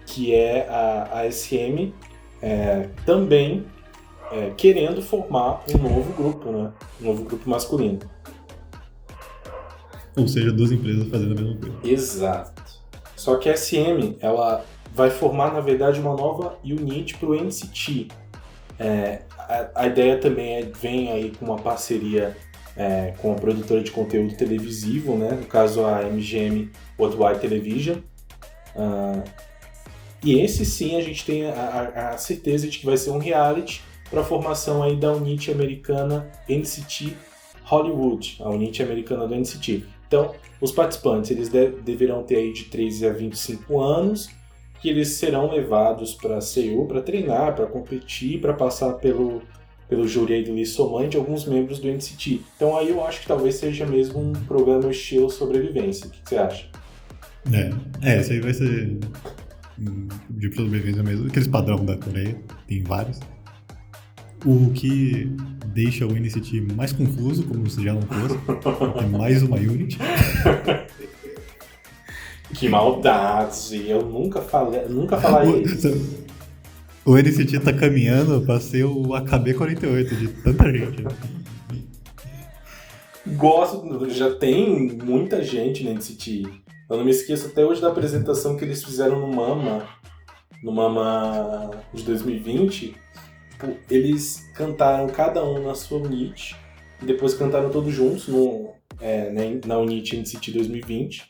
que 0.06 0.34
é 0.34 0.66
a, 0.70 1.20
a 1.20 1.30
SM 1.30 1.92
é, 2.42 2.88
também 3.04 3.66
é, 4.32 4.50
querendo 4.56 5.02
formar 5.02 5.62
um 5.72 5.78
novo 5.78 6.12
grupo, 6.12 6.50
né? 6.50 6.72
Um 7.00 7.06
novo 7.06 7.24
grupo 7.24 7.48
masculino. 7.48 8.00
Ou 10.16 10.26
seja, 10.26 10.50
duas 10.50 10.72
empresas 10.72 11.08
fazendo 11.08 11.38
a 11.38 11.42
mesma 11.42 11.60
coisa. 11.60 11.76
Exato. 11.84 12.62
Só 13.14 13.36
que 13.36 13.48
a 13.48 13.56
SM 13.56 14.16
ela 14.20 14.64
vai 14.94 15.10
formar, 15.10 15.52
na 15.52 15.60
verdade, 15.60 16.00
uma 16.00 16.14
nova 16.16 16.58
unit 16.64 17.16
para 17.18 17.28
o 17.28 17.34
NCT. 17.34 18.08
É, 18.78 19.22
a, 19.38 19.82
a 19.82 19.86
ideia 19.86 20.18
também 20.18 20.56
é, 20.56 20.62
vem 20.62 21.12
aí 21.12 21.30
com 21.30 21.44
uma 21.44 21.56
parceria 21.56 22.36
é, 22.76 23.14
com 23.18 23.32
a 23.32 23.34
produtora 23.34 23.82
de 23.82 23.90
conteúdo 23.90 24.36
televisivo, 24.36 25.16
né? 25.16 25.30
no 25.32 25.46
caso 25.46 25.84
a 25.84 26.02
MGM 26.02 26.70
Worldwide 26.98 27.40
Television. 27.40 27.98
Ah, 28.74 29.22
e 30.26 30.40
esse 30.40 30.64
sim 30.64 30.96
a 30.96 31.00
gente 31.00 31.24
tem 31.24 31.46
a, 31.46 32.10
a- 32.12 32.18
certeza 32.18 32.68
de 32.68 32.78
que 32.78 32.86
vai 32.86 32.96
ser 32.96 33.10
um 33.10 33.18
reality 33.18 33.82
para 34.10 34.20
a 34.20 34.24
formação 34.24 34.82
aí 34.82 34.96
da 34.96 35.12
unit 35.12 35.50
americana 35.50 36.30
NCT 36.48 37.16
Hollywood, 37.64 38.36
a 38.40 38.50
unit 38.50 38.82
americana 38.82 39.26
do 39.26 39.34
NCT. 39.34 39.84
Então, 40.06 40.34
os 40.60 40.70
participantes 40.70 41.30
eles 41.30 41.48
de- 41.48 41.70
deverão 41.84 42.22
ter 42.22 42.36
aí 42.36 42.52
de 42.52 42.64
13 42.64 43.06
a 43.06 43.12
25 43.12 43.80
anos 43.80 44.28
que 44.80 44.88
eles 44.88 45.08
serão 45.08 45.50
levados 45.50 46.14
para 46.14 46.40
Seul 46.40 46.86
para 46.86 47.00
treinar, 47.00 47.54
para 47.56 47.66
competir, 47.66 48.40
para 48.40 48.52
passar 48.52 48.92
pelo, 48.94 49.42
pelo 49.88 50.06
júri 50.06 50.34
aí 50.34 50.44
do 50.44 50.52
Lee 50.52 50.66
Soman 50.66 51.08
de 51.08 51.16
alguns 51.16 51.44
membros 51.44 51.78
do 51.80 51.88
NCT. 51.88 52.40
Então 52.56 52.76
aí 52.76 52.90
eu 52.90 53.04
acho 53.04 53.22
que 53.22 53.26
talvez 53.26 53.56
seja 53.56 53.84
mesmo 53.86 54.20
um 54.20 54.32
programa 54.32 54.90
estilo 54.90 55.28
sobrevivência. 55.30 56.06
O 56.06 56.10
que 56.10 56.20
você 56.24 56.36
acha? 56.36 56.66
É, 57.52 57.70
é, 58.12 58.20
esse 58.20 58.32
aí 58.34 58.40
vai 58.40 58.52
ser 58.54 58.98
de 59.78 60.54
sobrevivência 60.54 61.02
mesmo, 61.02 61.26
aqueles 61.26 61.48
padrão 61.48 61.84
da 61.84 61.96
Coreia, 61.96 62.36
tem 62.66 62.82
vários. 62.82 63.20
O 64.44 64.70
que 64.72 65.30
deixa 65.66 66.06
o 66.06 66.12
NCT 66.12 66.60
mais 66.74 66.92
confuso, 66.92 67.44
como 67.44 67.68
se 67.68 67.82
já 67.82 67.92
não 67.92 68.02
fosse, 68.02 68.38
é 69.02 69.06
mais 69.06 69.42
uma 69.42 69.56
Unity. 69.56 69.98
Que 72.54 72.68
maldade! 72.68 73.88
Eu 73.88 74.02
nunca 74.02 74.40
falei, 74.40 74.86
nunca 74.88 75.16
falaria 75.18 75.62
isso. 75.62 75.88
O 77.04 77.16
NCT 77.16 77.60
tá 77.60 77.72
caminhando 77.72 78.40
pra 78.42 78.58
ser 78.60 78.84
o 78.84 79.08
AKB48 79.08 80.16
de 80.16 80.28
tanta 80.28 80.72
gente. 80.72 81.02
né? 81.02 81.10
Gosto, 83.36 84.08
já 84.10 84.34
tem 84.36 84.92
muita 85.04 85.42
gente 85.42 85.82
no 85.84 85.92
NCT. 85.92 86.44
Eu 86.88 86.96
não 86.96 87.04
me 87.04 87.10
esqueço 87.10 87.48
até 87.48 87.64
hoje 87.64 87.80
da 87.80 87.88
apresentação 87.88 88.56
que 88.56 88.64
eles 88.64 88.84
fizeram 88.84 89.18
no 89.18 89.28
Mama, 89.34 89.88
no 90.62 90.70
Mama 90.70 91.70
de 91.92 92.02
2020. 92.04 92.94
Tipo, 93.50 93.76
eles 93.90 94.48
cantaram 94.54 95.08
cada 95.08 95.44
um 95.44 95.64
na 95.64 95.74
sua 95.74 95.98
unit, 95.98 96.54
e 97.02 97.06
depois 97.06 97.34
cantaram 97.34 97.70
todos 97.70 97.92
juntos 97.92 98.28
no, 98.28 98.70
é, 99.00 99.30
né, 99.30 99.60
na 99.66 99.78
unit 99.78 100.16
NCT 100.16 100.52
2020. 100.52 101.28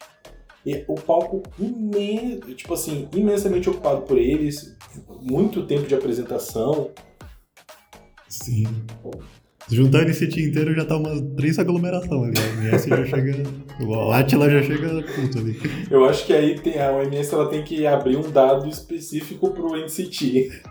E 0.66 0.84
o 0.88 0.96
palco 0.96 1.42
imen 1.58 2.40
tipo 2.54 2.74
assim, 2.74 3.08
imensamente 3.14 3.70
ocupado 3.70 4.02
por 4.02 4.18
eles, 4.18 4.76
muito 5.22 5.64
tempo 5.64 5.86
de 5.86 5.94
apresentação. 5.94 6.90
Sim. 8.28 8.66
Se 9.68 9.74
juntar 9.74 10.02
o 10.02 10.08
NCT 10.08 10.40
inteiro 10.42 10.74
já 10.74 10.84
tá 10.84 10.96
umas 10.96 11.20
três 11.36 11.58
aglomerações 11.58 12.38
ali. 12.38 12.68
A 12.68 12.68
MS 12.68 12.88
já 12.88 13.04
chega. 13.04 13.42
O 13.80 14.12
Atila 14.12 14.48
já 14.48 14.62
chega 14.62 15.02
puto 15.02 15.38
ali. 15.38 15.58
Eu 15.90 16.04
acho 16.04 16.24
que 16.24 16.32
aí 16.32 16.58
tem, 16.60 16.80
a 16.80 16.92
OMS 16.92 17.34
ela 17.34 17.48
tem 17.48 17.64
que 17.64 17.84
abrir 17.84 18.16
um 18.16 18.30
dado 18.30 18.68
específico 18.68 19.50
pro 19.50 19.76
NCT. 19.76 20.62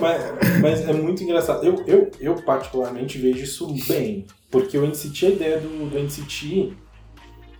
mas, 0.00 0.60
mas 0.60 0.88
é 0.88 0.92
muito 0.92 1.22
engraçado. 1.22 1.64
Eu, 1.64 1.84
eu, 1.86 2.10
eu 2.18 2.34
particularmente 2.42 3.18
vejo 3.18 3.44
isso 3.44 3.72
bem. 3.86 4.26
Porque 4.50 4.76
o 4.76 4.84
NCT, 4.84 5.26
a 5.26 5.30
ideia 5.30 5.58
do, 5.60 5.88
do 5.88 5.96
NCT, 5.96 6.72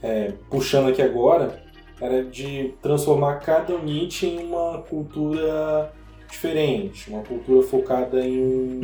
é, 0.02 0.32
puxando 0.50 0.88
aqui 0.88 1.02
agora, 1.02 1.62
era 2.00 2.24
de 2.24 2.74
transformar 2.82 3.36
cada 3.36 3.76
unit 3.76 4.26
em 4.26 4.44
uma 4.44 4.82
cultura 4.82 5.92
diferente, 6.30 7.10
uma 7.10 7.22
cultura 7.22 7.66
focada 7.66 8.20
em 8.26 8.38
um, 8.38 8.80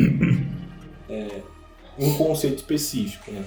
é, 1.09 1.41
um 1.99 2.15
conceito 2.15 2.57
específico, 2.57 3.31
né? 3.31 3.45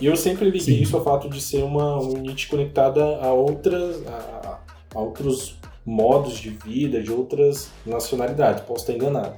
E 0.00 0.06
eu 0.06 0.16
sempre 0.16 0.46
liguei 0.46 0.60
Sim. 0.76 0.82
isso 0.82 0.96
ao 0.96 1.04
fato 1.04 1.28
de 1.28 1.40
ser 1.40 1.62
uma 1.62 2.00
unit 2.00 2.48
conectada 2.48 3.02
a 3.18 3.32
outras, 3.32 4.04
a, 4.06 4.58
a 4.94 4.98
outros 4.98 5.56
modos 5.86 6.38
de 6.38 6.50
vida, 6.50 7.02
de 7.02 7.12
outras 7.12 7.70
nacionalidades. 7.86 8.64
Posso 8.64 8.80
estar 8.80 8.94
enganado. 8.94 9.36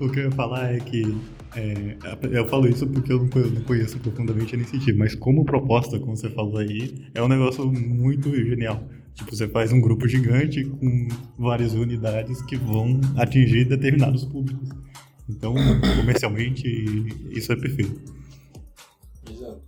O 0.00 0.10
que 0.10 0.20
eu 0.20 0.24
ia 0.24 0.30
falar 0.30 0.74
é 0.74 0.78
que. 0.78 1.16
é, 1.56 1.96
eu 2.30 2.46
falo 2.46 2.68
isso 2.68 2.86
porque 2.86 3.12
eu 3.12 3.18
não 3.18 3.28
conheço, 3.28 3.54
não 3.54 3.62
conheço 3.62 3.98
profundamente 3.98 4.54
a 4.54 4.58
NCT, 4.58 4.92
mas 4.92 5.14
como 5.14 5.44
proposta, 5.44 5.98
como 5.98 6.16
você 6.16 6.28
falou 6.30 6.58
aí, 6.58 7.06
é 7.14 7.22
um 7.22 7.28
negócio 7.28 7.66
muito 7.66 8.34
genial. 8.34 8.82
Tipo, 9.18 9.34
você 9.34 9.48
faz 9.48 9.72
um 9.72 9.80
grupo 9.80 10.06
gigante 10.06 10.64
com 10.64 11.08
várias 11.36 11.74
unidades 11.74 12.40
que 12.42 12.56
vão 12.56 13.00
atingir 13.16 13.64
determinados 13.64 14.24
públicos. 14.24 14.68
Então, 15.28 15.54
comercialmente, 15.96 16.64
isso 17.30 17.52
é 17.52 17.56
perfeito. 17.56 18.00
Exato. 19.28 19.60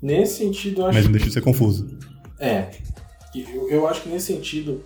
Nesse 0.00 0.38
sentido, 0.38 0.80
eu 0.80 0.86
acho 0.86 0.94
Mas 0.94 1.04
não 1.04 1.12
deixa 1.12 1.26
de 1.26 1.32
ser 1.34 1.42
confuso. 1.42 1.98
É. 2.40 2.70
Eu, 3.34 3.68
eu 3.68 3.86
acho 3.86 4.02
que 4.02 4.08
nesse 4.08 4.32
sentido, 4.32 4.82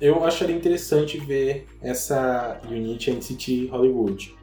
eu 0.00 0.24
acharia 0.24 0.54
interessante 0.54 1.18
ver 1.18 1.66
essa 1.82 2.60
Unity 2.70 3.10
NCT 3.10 3.66
Hollywood. 3.72 4.36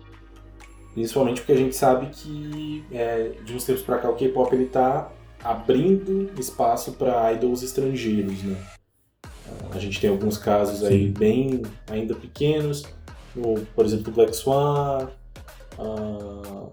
Principalmente 0.93 1.39
porque 1.39 1.53
a 1.53 1.57
gente 1.57 1.75
sabe 1.75 2.07
que 2.07 2.83
é, 2.91 3.31
de 3.45 3.53
uns 3.53 3.63
tempos 3.63 3.81
pra 3.81 3.97
cá 3.97 4.09
o 4.09 4.15
K-pop 4.15 4.53
ele 4.53 4.65
tá 4.65 5.09
abrindo 5.41 6.29
espaço 6.37 6.91
para 6.93 7.31
idols 7.31 7.63
estrangeiros, 7.63 8.43
né? 8.43 8.57
A 9.71 9.79
gente 9.79 9.99
tem 9.99 10.09
alguns 10.09 10.37
casos 10.37 10.83
aí 10.83 11.07
Sim. 11.07 11.13
bem 11.13 11.61
ainda 11.89 12.15
pequenos, 12.15 12.83
no, 13.35 13.59
por 13.75 13.85
exemplo, 13.85 14.11
o 14.11 14.15
Black 14.15 14.35
Swan. 14.35 15.09
ah, 15.77 16.69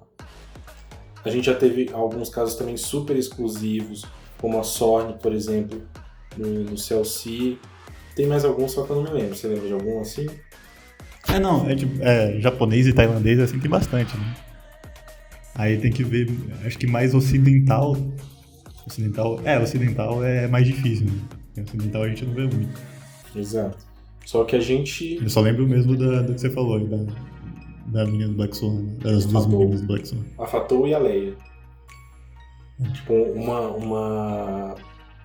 a 1.24 1.30
gente 1.30 1.46
já 1.46 1.54
teve 1.54 1.90
alguns 1.92 2.28
casos 2.28 2.54
também 2.54 2.76
super 2.76 3.16
exclusivos, 3.16 4.04
como 4.38 4.60
a 4.60 4.62
Sorn, 4.62 5.14
por 5.20 5.32
exemplo, 5.32 5.82
no, 6.36 6.64
no 6.64 6.78
CLC. 6.78 7.58
Tem 8.14 8.26
mais 8.26 8.44
alguns, 8.44 8.72
só 8.72 8.84
que 8.84 8.90
eu 8.90 8.96
não 8.96 9.02
me 9.02 9.10
lembro. 9.10 9.34
Você 9.34 9.48
lembra 9.48 9.66
de 9.66 9.72
algum 9.72 10.00
assim? 10.00 10.26
É, 11.28 11.40
não, 11.40 11.68
é, 11.68 11.74
tipo, 11.74 12.00
é 12.00 12.38
japonês 12.40 12.86
e 12.86 12.92
tailandês 12.92 13.40
assim 13.40 13.58
tem 13.58 13.68
bastante, 13.68 14.16
né? 14.16 14.36
Aí 15.56 15.78
tem 15.78 15.90
que 15.90 16.04
ver, 16.04 16.28
acho 16.64 16.78
que 16.78 16.86
mais 16.86 17.14
ocidental. 17.14 17.96
Ocidental, 18.86 19.40
é, 19.44 19.58
ocidental 19.58 20.24
é 20.24 20.46
mais 20.46 20.64
difícil, 20.64 21.06
né? 21.06 21.35
Ocidental 21.62 22.02
a 22.02 22.08
gente 22.08 22.24
não 22.24 22.34
vê 22.34 22.42
muito. 22.42 22.80
Exato. 23.34 23.78
Só 24.24 24.44
que 24.44 24.56
a 24.56 24.60
gente. 24.60 25.18
Eu 25.22 25.30
só 25.30 25.40
lembro 25.40 25.66
mesmo 25.66 25.96
da, 25.96 26.22
do 26.22 26.34
que 26.34 26.40
você 26.40 26.50
falou, 26.50 26.78
aí, 26.78 26.86
da, 26.86 26.98
da 27.86 28.04
menina 28.06 28.28
do 28.28 28.34
Black 28.34 28.56
Swan, 28.56 28.74
né? 28.74 28.96
das 29.02 29.24
duas 29.26 29.44
Fatou. 29.44 29.58
meninas 29.60 29.80
do 29.80 29.86
Black 29.86 30.08
Swan. 30.08 30.22
A 30.38 30.46
Fatou 30.46 30.88
e 30.88 30.94
a 30.94 30.98
Leia. 30.98 31.34
Tipo, 32.92 33.14
uma, 33.14 33.60
uma 33.70 34.74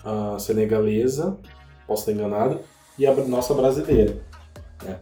a 0.04 0.38
senegalesa, 0.38 1.38
posso 1.86 2.02
estar 2.02 2.12
enganado, 2.12 2.60
e 2.98 3.06
a 3.06 3.14
nossa 3.14 3.54
brasileira. 3.54 4.16
né? 4.84 4.98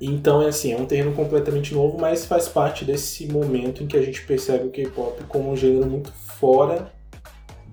Então 0.00 0.42
é 0.42 0.48
assim, 0.48 0.72
é 0.72 0.76
um 0.76 0.86
terreno 0.86 1.12
completamente 1.12 1.74
novo, 1.74 1.98
mas 1.98 2.26
faz 2.26 2.48
parte 2.48 2.84
desse 2.84 3.26
momento 3.26 3.82
em 3.82 3.86
que 3.86 3.96
a 3.96 4.02
gente 4.02 4.24
percebe 4.26 4.66
o 4.66 4.70
K-pop 4.70 5.24
como 5.24 5.50
um 5.50 5.56
gênero 5.56 5.86
muito 5.86 6.12
fora 6.12 6.92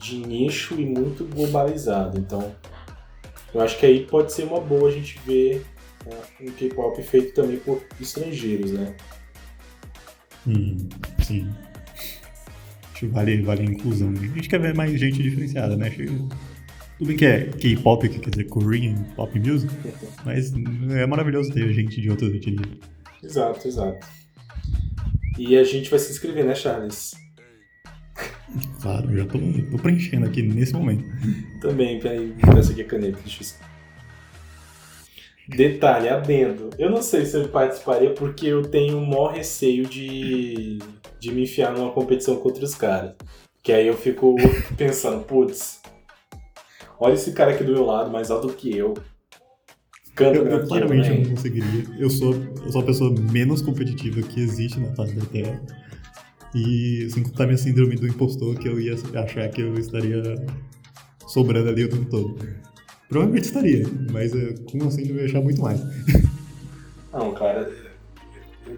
de 0.01 0.17
nicho 0.17 0.79
e 0.79 0.86
muito 0.86 1.24
globalizado. 1.25 2.20
Então, 2.20 2.53
eu 3.53 3.62
acho 3.62 3.77
que 3.77 3.86
aí 3.86 4.05
pode 4.05 4.34
ser 4.34 4.43
uma 4.43 4.60
boa 4.60 4.89
a 4.89 4.91
gente 4.91 5.20
ver 5.25 5.63
né, 6.05 6.17
um 6.41 6.51
K-pop 6.51 7.01
feito 7.03 7.34
também 7.34 7.58
por 7.58 7.81
estrangeiros, 8.00 8.72
né? 8.72 8.96
Hum, 10.48 10.89
sim. 11.24 11.48
Acho 11.96 12.93
que 12.96 13.08
vale, 13.08 13.41
vale 13.41 13.62
a 13.62 13.65
inclusão. 13.65 14.10
A 14.10 14.15
gente 14.15 14.50
quer 14.50 14.60
ver 14.60 14.74
mais 14.74 15.00
gente 15.00 15.22
diferenciada, 15.22 15.77
né? 15.77 15.88
Acho 15.88 16.05
Tudo 16.98 17.08
bem 17.08 17.17
que 17.17 17.25
é 17.25 17.46
K-pop, 17.46 18.10
que 18.10 18.20
quer 18.20 18.29
dizer 18.31 18.46
Korean 18.46 18.96
Pop 19.15 19.39
Music, 19.39 19.72
mas 20.25 20.51
é 20.91 21.05
maravilhoso 21.05 21.53
ter 21.53 21.72
gente 21.74 22.01
de 22.01 22.10
outras 22.10 22.34
etnias. 22.34 22.67
Exato, 23.22 23.67
exato. 23.67 24.08
E 25.38 25.55
a 25.55 25.63
gente 25.63 25.89
vai 25.89 26.00
se 26.00 26.12
inscrever, 26.12 26.43
né, 26.43 26.55
Charles? 26.55 27.13
Claro, 28.82 29.16
já 29.16 29.26
tô, 29.26 29.38
tô 29.70 29.78
preenchendo 29.78 30.26
aqui 30.26 30.42
nesse 30.42 30.74
momento. 30.74 31.04
Também, 31.62 32.00
peraí, 32.00 32.34
peço 32.54 32.72
aqui 32.72 32.82
a 32.82 32.86
caneta, 32.86 33.20
deixa 33.24 33.44
eu... 33.44 33.72
Detalhe, 35.48 36.08
adendo. 36.10 36.70
Eu 36.80 36.90
não 36.90 37.02
sei 37.02 37.26
se 37.26 37.38
eu 37.38 37.48
participaria 37.50 38.14
porque 38.14 38.48
eu 38.48 38.64
tenho 38.64 38.98
o 38.98 39.06
maior 39.06 39.34
receio 39.34 39.86
de, 39.86 40.80
de 41.20 41.32
me 41.32 41.44
enfiar 41.44 41.74
numa 41.74 41.92
competição 41.92 42.38
contra 42.38 42.64
os 42.64 42.74
caras. 42.74 43.14
Que 43.62 43.72
aí 43.72 43.86
eu 43.86 43.98
fico 43.98 44.36
pensando, 44.78 45.24
putz, 45.26 45.82
olha 47.00 47.14
esse 47.14 47.34
cara 47.34 47.52
aqui 47.52 47.64
do 47.64 47.74
meu 47.74 47.86
lado, 47.86 48.10
mais 48.10 48.32
alto 48.32 48.50
que 48.50 48.76
eu. 48.76 48.94
Canta 50.16 50.38
Eu, 50.38 50.48
eu 50.48 50.68
claramente 50.68 51.10
eu 51.10 51.18
não 51.18 51.30
conseguiria. 51.32 51.86
Eu 52.00 52.10
sou, 52.10 52.34
eu 52.34 52.72
sou 52.72 52.82
a 52.82 52.86
pessoa 52.86 53.14
menos 53.32 53.62
competitiva 53.62 54.22
que 54.22 54.40
existe 54.40 54.80
na 54.80 54.96
face 54.96 55.14
da 55.14 55.26
Terra. 55.26 55.62
E 56.53 57.08
sem 57.10 57.24
contar 57.24 57.46
minha 57.46 57.58
síndrome 57.58 57.96
do 57.96 58.08
impostor, 58.08 58.55
que 58.58 58.67
eu 58.67 58.79
ia 58.79 58.96
achar 59.15 59.50
que 59.50 59.62
eu 59.62 59.74
estaria 59.75 60.22
sobrando 61.27 61.70
ali 61.70 61.86
o 61.86 61.89
tempo 61.89 62.05
todo. 62.10 62.38
Provavelmente 63.08 63.46
estaria, 63.46 63.86
mas 64.12 64.34
eh, 64.34 64.55
com 64.70 64.86
a 64.86 64.91
síndrome 64.91 65.20
eu 65.20 65.24
ia 65.24 65.29
achar 65.29 65.41
muito 65.41 65.62
mais. 65.62 65.81
Não, 67.13 67.34
cara, 67.34 67.70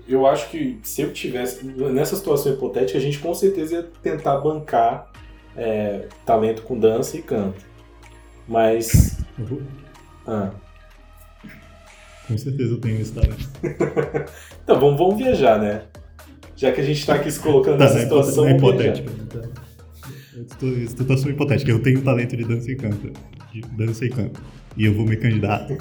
eu 0.07 0.25
acho 0.25 0.49
que 0.49 0.79
se 0.83 1.01
eu 1.01 1.13
tivesse. 1.13 1.65
Nessa 1.65 2.15
situação 2.15 2.53
hipotética, 2.53 2.97
a 2.97 3.01
gente 3.01 3.19
com 3.19 3.33
certeza 3.33 3.75
ia 3.75 3.83
tentar 4.01 4.37
bancar 4.39 5.11
é, 5.55 6.07
talento 6.25 6.63
com 6.63 6.77
dança 6.79 7.17
e 7.17 7.21
canto. 7.21 7.63
Mas. 8.47 9.17
Vou- 9.37 9.61
ah. 10.27 10.51
com 12.27 12.37
certeza 12.37 12.73
eu 12.73 12.79
tenho 12.79 12.99
esse 12.99 13.13
talento. 13.13 13.49
Então, 14.63 14.79
vamos, 14.79 14.97
vamos 14.97 15.17
viajar, 15.17 15.59
né? 15.59 15.83
Já 16.55 16.71
que 16.71 16.81
a 16.81 16.83
gente 16.83 17.05
tá 17.05 17.15
aqui 17.15 17.31
se 17.31 17.39
colocando 17.39 17.77
Tá, 17.77 17.85
nessa 17.85 17.95
na 17.95 18.01
situação. 18.03 18.49
hipotética. 18.49 19.11
tá? 19.29 19.41
Situ- 20.33 20.87
Situação 20.89 21.29
hipotética. 21.31 21.71
Eu 21.71 21.81
tenho 21.81 22.01
talento 22.01 22.35
de 22.37 22.43
dança 22.43 22.71
e 22.71 22.75
canto. 22.75 23.11
De 23.51 23.61
dança 23.61 24.05
e 24.05 24.09
canto. 24.09 24.39
E 24.77 24.85
eu 24.85 24.93
vou 24.93 25.05
me 25.05 25.15
candidato. 25.17 25.77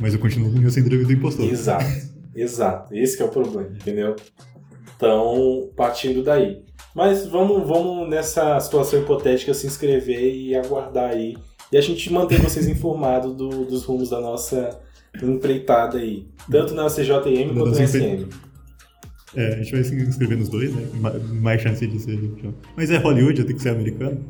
Mas 0.00 0.12
eu 0.14 0.20
continuo 0.20 0.50
com 0.52 0.58
minha 0.58 0.70
síndrome 0.70 1.04
do 1.04 1.12
impostor. 1.12 1.46
Exato, 1.46 1.86
exato. 2.34 2.94
Esse 2.94 3.16
que 3.16 3.22
é 3.22 3.26
o 3.26 3.30
problema, 3.30 3.68
entendeu? 3.74 4.14
Então, 4.96 5.70
partindo 5.76 6.22
daí. 6.22 6.62
Mas 6.94 7.26
vamos, 7.26 7.66
vamos 7.66 8.08
nessa 8.08 8.58
situação 8.60 9.00
hipotética 9.00 9.52
se 9.54 9.66
inscrever 9.66 10.34
e 10.34 10.54
aguardar 10.54 11.10
aí. 11.10 11.36
E 11.72 11.76
a 11.76 11.80
gente 11.80 12.12
manter 12.12 12.40
vocês 12.40 12.68
informados 12.68 13.34
do- 13.34 13.64
dos 13.64 13.84
rumos 13.84 14.10
da 14.10 14.20
nossa 14.20 14.78
empreitada 15.22 15.98
aí. 15.98 16.26
Tanto 16.50 16.74
na 16.74 16.88
CJM 16.88 17.54
quanto 17.54 17.70
na 17.78 17.82
SM. 17.86 18.26
É, 19.36 19.54
a 19.54 19.56
gente 19.58 19.72
vai 19.72 19.84
se 19.84 19.94
inscrever 19.94 20.38
nos 20.38 20.48
dois, 20.48 20.74
né? 20.74 20.86
Mais 21.40 21.60
chance 21.60 21.86
de 21.86 21.98
ser. 21.98 22.18
Mas 22.76 22.90
é 22.90 22.96
Hollywood, 22.96 23.38
eu 23.40 23.44
tenho 23.46 23.56
que 23.56 23.62
ser 23.62 23.70
americano. 23.70 24.24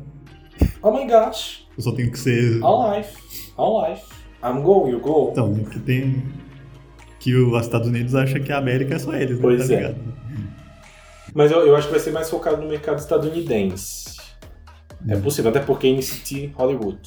Oh 0.81 0.91
my 0.91 1.07
gosh. 1.07 1.65
Eu 1.77 1.83
só 1.83 1.91
tenho 1.93 2.11
que 2.11 2.19
ser. 2.19 2.61
All 2.61 2.91
life. 2.95 3.15
All 3.55 3.89
life. 3.89 4.03
I'm 4.43 4.61
go, 4.61 4.87
you 4.89 4.99
go. 4.99 5.29
Então, 5.31 5.51
né? 5.51 5.63
Que 5.71 5.79
tem. 5.79 6.23
Que 7.19 7.33
os 7.35 7.61
Estados 7.61 7.87
Unidos 7.87 8.13
acham 8.15 8.41
que 8.41 8.51
a 8.51 8.57
América 8.57 8.95
é 8.95 8.99
só 8.99 9.13
eles, 9.13 9.37
né? 9.37 9.41
Pois 9.41 9.67
tá 9.67 9.73
é. 9.73 9.77
ligado? 9.77 9.95
Mas 11.33 11.51
eu, 11.51 11.59
eu 11.67 11.75
acho 11.75 11.87
que 11.87 11.91
vai 11.93 11.99
ser 11.99 12.11
mais 12.11 12.29
focado 12.29 12.61
no 12.61 12.67
mercado 12.67 12.99
estadunidense. 12.99 14.17
É 15.07 15.15
Hum. 15.15 15.21
possível, 15.21 15.51
até 15.51 15.59
porque 15.59 15.87
em 15.87 16.01
City 16.01 16.51
Hollywood. 16.55 16.99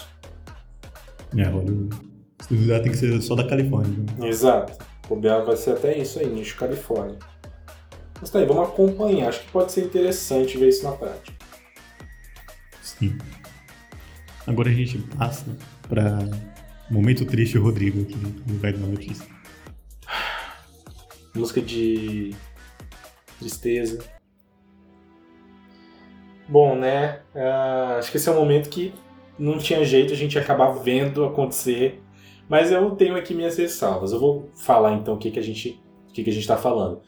É, 1.36 1.44
Hollywood. 1.44 1.94
Se 2.40 2.54
duvidar, 2.54 2.80
tem 2.82 2.92
que 2.92 2.98
ser 2.98 3.20
só 3.20 3.34
da 3.34 3.44
Califórnia. 3.46 4.04
Né? 4.18 4.28
Exato. 4.28 4.78
O 5.08 5.16
BA 5.16 5.40
vai 5.42 5.56
ser 5.56 5.72
até 5.72 5.98
isso 5.98 6.18
aí, 6.20 6.26
nicho 6.28 6.56
Califórnia. 6.56 7.16
Mas 8.20 8.30
tá 8.30 8.38
aí, 8.38 8.46
vamos 8.46 8.68
acompanhar. 8.68 9.28
Acho 9.28 9.40
que 9.40 9.50
pode 9.50 9.72
ser 9.72 9.84
interessante 9.84 10.58
ver 10.58 10.68
isso 10.68 10.84
na 10.84 10.92
prática. 10.92 11.32
Sim. 12.82 13.16
Agora 14.46 14.68
a 14.68 14.72
gente 14.72 14.98
passa 15.16 15.56
pra 15.88 16.18
momento 16.90 17.24
triste 17.24 17.56
Rodrigo 17.56 18.02
aqui 18.02 18.16
no 18.16 18.54
lugar 18.54 18.72
da 18.72 18.86
notícia. 18.86 19.26
Música 21.34 21.62
de 21.62 22.34
tristeza. 23.38 24.04
Bom, 26.48 26.76
né? 26.76 27.20
ah, 27.34 27.96
acho 27.98 28.10
que 28.10 28.16
esse 28.16 28.28
é 28.28 28.32
um 28.32 28.36
momento 28.36 28.68
que 28.68 28.92
não 29.38 29.56
tinha 29.56 29.84
jeito 29.84 30.12
a 30.12 30.16
gente 30.16 30.38
acabar 30.38 30.72
vendo 30.72 31.24
acontecer. 31.24 32.02
Mas 32.48 32.70
eu 32.72 32.90
tenho 32.90 33.16
aqui 33.16 33.32
minhas 33.32 33.56
ressalvas. 33.56 34.12
Eu 34.12 34.18
vou 34.18 34.50
falar 34.56 34.94
então 34.94 35.14
o 35.14 35.18
que, 35.18 35.30
que 35.30 35.38
a 35.38 35.42
gente 35.42 35.80
o 36.08 36.12
que, 36.12 36.24
que 36.24 36.30
a 36.30 36.32
gente 36.32 36.42
está 36.42 36.56
falando. 36.56 37.00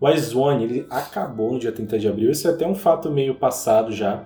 O 0.00 0.08
Ice 0.10 0.36
One, 0.36 0.62
ele 0.64 0.86
acabou 0.90 1.52
no 1.54 1.58
dia 1.58 1.72
30 1.72 1.98
de 1.98 2.06
abril. 2.08 2.30
Isso 2.30 2.46
é 2.46 2.50
até 2.50 2.66
um 2.66 2.74
fato 2.74 3.10
meio 3.10 3.34
passado 3.34 3.92
já. 3.92 4.24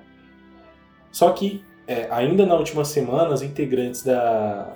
Só 1.12 1.30
que 1.30 1.62
é, 1.86 2.08
ainda 2.10 2.44
na 2.46 2.54
última 2.54 2.84
semana, 2.84 3.32
os 3.34 3.42
integrantes 3.42 4.02
da, 4.02 4.74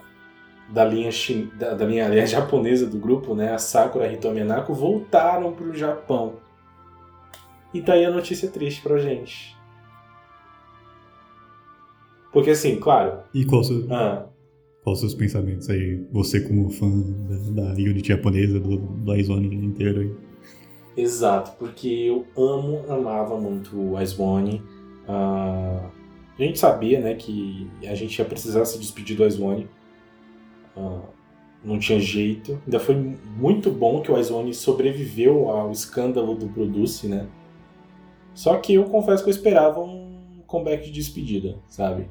da 0.73 0.85
linha, 0.85 1.11
chin... 1.11 1.51
da, 1.59 1.75
da 1.75 1.85
linha, 1.85 2.09
linha 2.09 2.27
japonesa 2.27 2.87
do 2.87 2.97
grupo, 2.99 3.35
né, 3.35 3.53
a 3.55 3.59
Sakura 3.59 4.13
Hitomi 4.13 4.41
Hanako, 4.41 4.73
voltaram 4.75 5.53
para 5.53 5.67
o 5.67 5.75
Japão. 5.75 6.35
E 7.73 7.81
tá 7.83 7.95
aí 7.95 8.05
a 8.05 8.11
notícia 8.11 8.49
triste 8.49 8.81
pra 8.83 8.99
gente. 8.99 9.57
Porque 12.33 12.51
assim, 12.51 12.77
claro. 12.79 13.19
E 13.33 13.45
qual 13.45 13.63
seu- 13.63 13.87
Ah, 13.93 14.27
quais 14.83 14.97
os 14.99 15.01
seus 15.01 15.15
pensamentos 15.15 15.69
aí? 15.71 16.05
Você 16.13 16.41
como 16.41 16.71
fã 16.71 16.89
da, 16.91 17.63
da 17.63 17.73
Unity 17.73 18.09
japonesa, 18.09 18.59
do, 18.61 18.77
do 18.77 19.17
Izone 19.17 19.55
inteiro 19.65 20.01
aí. 20.01 20.24
Exato, 20.97 21.53
porque 21.59 21.89
eu 21.89 22.27
amo, 22.37 22.85
amava 22.89 23.39
muito 23.39 23.77
o 23.79 24.01
Ice 24.01 24.21
One. 24.21 24.63
Ah, 25.09 25.91
a 26.39 26.43
gente 26.43 26.59
sabia, 26.59 27.01
né, 27.01 27.15
que 27.15 27.71
a 27.87 27.95
gente 27.95 28.19
ia 28.19 28.25
precisar 28.25 28.65
se 28.65 28.79
despedir 28.79 29.17
do 29.17 29.27
Ice 29.27 29.41
One. 29.41 29.69
Ah, 30.77 31.01
não 31.65 31.79
tinha 31.79 31.99
jeito. 32.01 32.61
Ainda 32.65 32.79
foi 32.81 32.95
muito 33.37 33.71
bom 33.71 34.01
que 34.03 34.11
o 34.11 34.19
Ice 34.19 34.33
One 34.33 34.53
sobreviveu 34.53 35.49
ao 35.49 35.71
escândalo 35.71 36.35
do 36.35 36.49
Produce, 36.49 37.07
né? 37.09 37.27
Só 38.35 38.57
que 38.59 38.75
eu 38.75 38.85
confesso 38.85 39.23
que 39.23 39.31
eu 39.31 39.35
esperava 39.35 39.81
um 39.81 40.43
comeback 40.47 40.85
de 40.85 40.91
despedida, 40.93 41.57
sabe? 41.69 42.09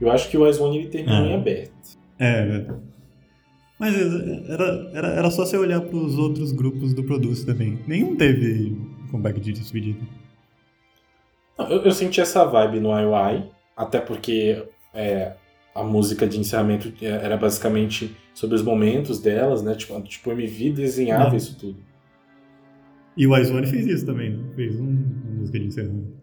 Eu 0.00 0.10
acho 0.10 0.30
que 0.30 0.38
o 0.38 0.48
Ice 0.48 0.60
One 0.60 0.78
ele 0.78 0.88
terminou 0.88 1.24
Ah. 1.24 1.26
em 1.26 1.34
aberto. 1.34 1.98
É, 2.18 2.26
é. 2.40 2.74
Mas 3.80 3.96
era, 4.46 4.90
era, 4.92 5.08
era 5.08 5.30
só 5.30 5.46
você 5.46 5.56
olhar 5.56 5.80
pros 5.80 6.18
outros 6.18 6.52
grupos 6.52 6.92
do 6.92 7.02
Produce 7.02 7.46
também. 7.46 7.78
Nenhum 7.86 8.14
teve 8.14 8.76
comeback 9.10 9.40
de 9.40 9.52
despedida. 9.54 10.00
Eu, 11.58 11.84
eu 11.84 11.90
senti 11.90 12.20
essa 12.20 12.44
vibe 12.44 12.78
no 12.78 12.90
IOI, 12.90 13.44
até 13.74 13.98
porque 13.98 14.62
é, 14.92 15.32
a 15.74 15.82
música 15.82 16.26
de 16.26 16.38
encerramento 16.38 16.92
é, 17.02 17.06
era 17.06 17.38
basicamente 17.38 18.14
sobre 18.34 18.54
os 18.54 18.62
momentos 18.62 19.18
delas, 19.18 19.62
né? 19.62 19.74
Tipo, 19.74 19.98
tipo 20.02 20.30
MV 20.30 20.72
desenhava 20.72 21.30
Uhum. 21.30 21.36
isso 21.36 21.58
tudo. 21.58 21.78
E 23.16 23.26
o 23.26 23.36
Izone 23.36 23.66
fez 23.66 23.86
isso 23.86 24.04
também, 24.04 24.30
né? 24.36 24.44
Fez 24.54 24.78
um, 24.78 24.84
uma 24.84 25.38
música 25.38 25.58
de 25.58 25.66
encerramento. 25.66 26.20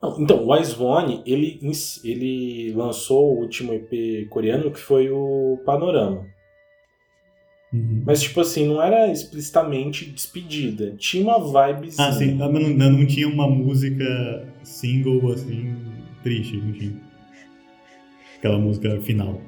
Não, 0.00 0.20
então, 0.20 0.46
o 0.46 0.56
Ice 0.56 0.80
One, 0.80 1.20
ele, 1.26 1.60
ele 2.04 2.72
lançou 2.74 3.34
o 3.36 3.40
último 3.40 3.72
EP 3.72 4.28
coreano, 4.28 4.70
que 4.70 4.80
foi 4.80 5.10
o 5.10 5.58
Panorama. 5.64 6.26
Uhum. 7.72 8.02
Mas, 8.04 8.20
tipo 8.22 8.38
assim, 8.40 8.66
não 8.68 8.82
era 8.82 9.10
explicitamente 9.10 10.04
despedida. 10.10 10.94
Tinha 10.98 11.24
uma 11.24 11.38
vibe. 11.40 11.88
Ah, 11.98 12.12
sim. 12.12 12.34
Mas 12.34 12.52
não, 12.52 12.90
não, 12.90 13.06
tinha 13.06 13.26
uma 13.28 13.48
música 13.48 14.46
single, 14.62 15.32
assim, 15.32 15.74
triste, 16.22 16.56
não 16.58 16.72
tinha. 16.72 16.92
Aquela 18.38 18.58
música 18.58 19.00
final. 19.00 19.40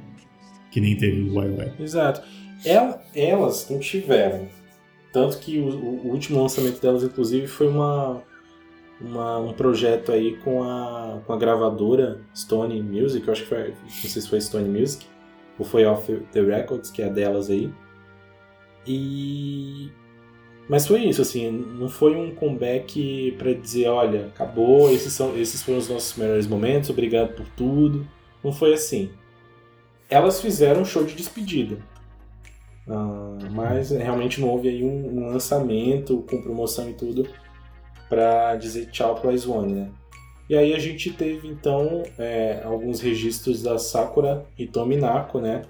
Que 0.70 0.80
nem 0.80 0.96
teve 0.96 1.22
o 1.28 1.42
YY. 1.42 1.72
Exato. 1.78 2.22
Ela- 2.64 3.02
elas 3.14 3.68
não 3.70 3.78
tiveram. 3.78 4.48
Tanto 5.12 5.38
que 5.38 5.58
o, 5.58 5.68
o 5.68 6.08
último 6.10 6.40
lançamento 6.40 6.80
delas, 6.80 7.02
inclusive, 7.04 7.46
foi 7.46 7.68
uma, 7.68 8.22
uma- 9.00 9.38
um 9.38 9.52
projeto 9.52 10.10
aí 10.10 10.36
com 10.38 10.62
a, 10.64 11.20
com 11.26 11.32
a 11.32 11.36
gravadora 11.36 12.20
Stone 12.34 12.82
Music, 12.82 13.26
eu 13.26 13.32
acho 13.32 13.42
que 13.42 13.48
foi, 13.48 13.68
não 13.82 13.88
sei 13.88 14.22
se 14.22 14.28
foi 14.28 14.40
Stone 14.40 14.68
Music, 14.68 15.06
ou 15.58 15.64
foi 15.64 15.84
Off 15.84 16.12
the 16.32 16.40
Records, 16.40 16.90
que 16.90 17.02
é 17.02 17.08
delas 17.10 17.48
aí. 17.50 17.70
E. 18.86 19.90
Mas 20.68 20.86
foi 20.86 21.04
isso, 21.04 21.20
assim, 21.20 21.50
não 21.50 21.88
foi 21.88 22.16
um 22.16 22.34
comeback 22.34 23.32
pra 23.38 23.52
dizer, 23.52 23.88
olha, 23.88 24.28
acabou, 24.28 24.90
esses, 24.90 25.12
são, 25.12 25.36
esses 25.36 25.62
foram 25.62 25.78
os 25.78 25.90
nossos 25.90 26.16
melhores 26.16 26.46
momentos, 26.46 26.88
obrigado 26.88 27.34
por 27.34 27.46
tudo. 27.50 28.06
Não 28.42 28.50
foi 28.50 28.72
assim. 28.72 29.10
Elas 30.08 30.40
fizeram 30.40 30.82
um 30.82 30.84
show 30.84 31.04
de 31.04 31.14
despedida. 31.14 31.78
Ah, 32.88 33.38
mas 33.52 33.90
realmente 33.90 34.40
não 34.40 34.48
houve 34.48 34.68
aí 34.68 34.82
um, 34.84 35.18
um 35.18 35.26
lançamento 35.28 36.24
com 36.28 36.42
promoção 36.42 36.88
e 36.90 36.94
tudo 36.94 37.26
pra 38.08 38.56
dizer 38.56 38.90
tchau 38.90 39.14
pro 39.14 39.32
Ice 39.32 39.48
One, 39.48 39.72
né? 39.72 39.90
E 40.48 40.54
aí 40.54 40.74
a 40.74 40.78
gente 40.78 41.10
teve 41.10 41.48
então 41.48 42.02
é, 42.18 42.60
alguns 42.64 43.00
registros 43.00 43.62
da 43.62 43.78
Sakura 43.78 44.46
Hitomi 44.58 44.96
Nako, 44.96 45.40
né? 45.40 45.62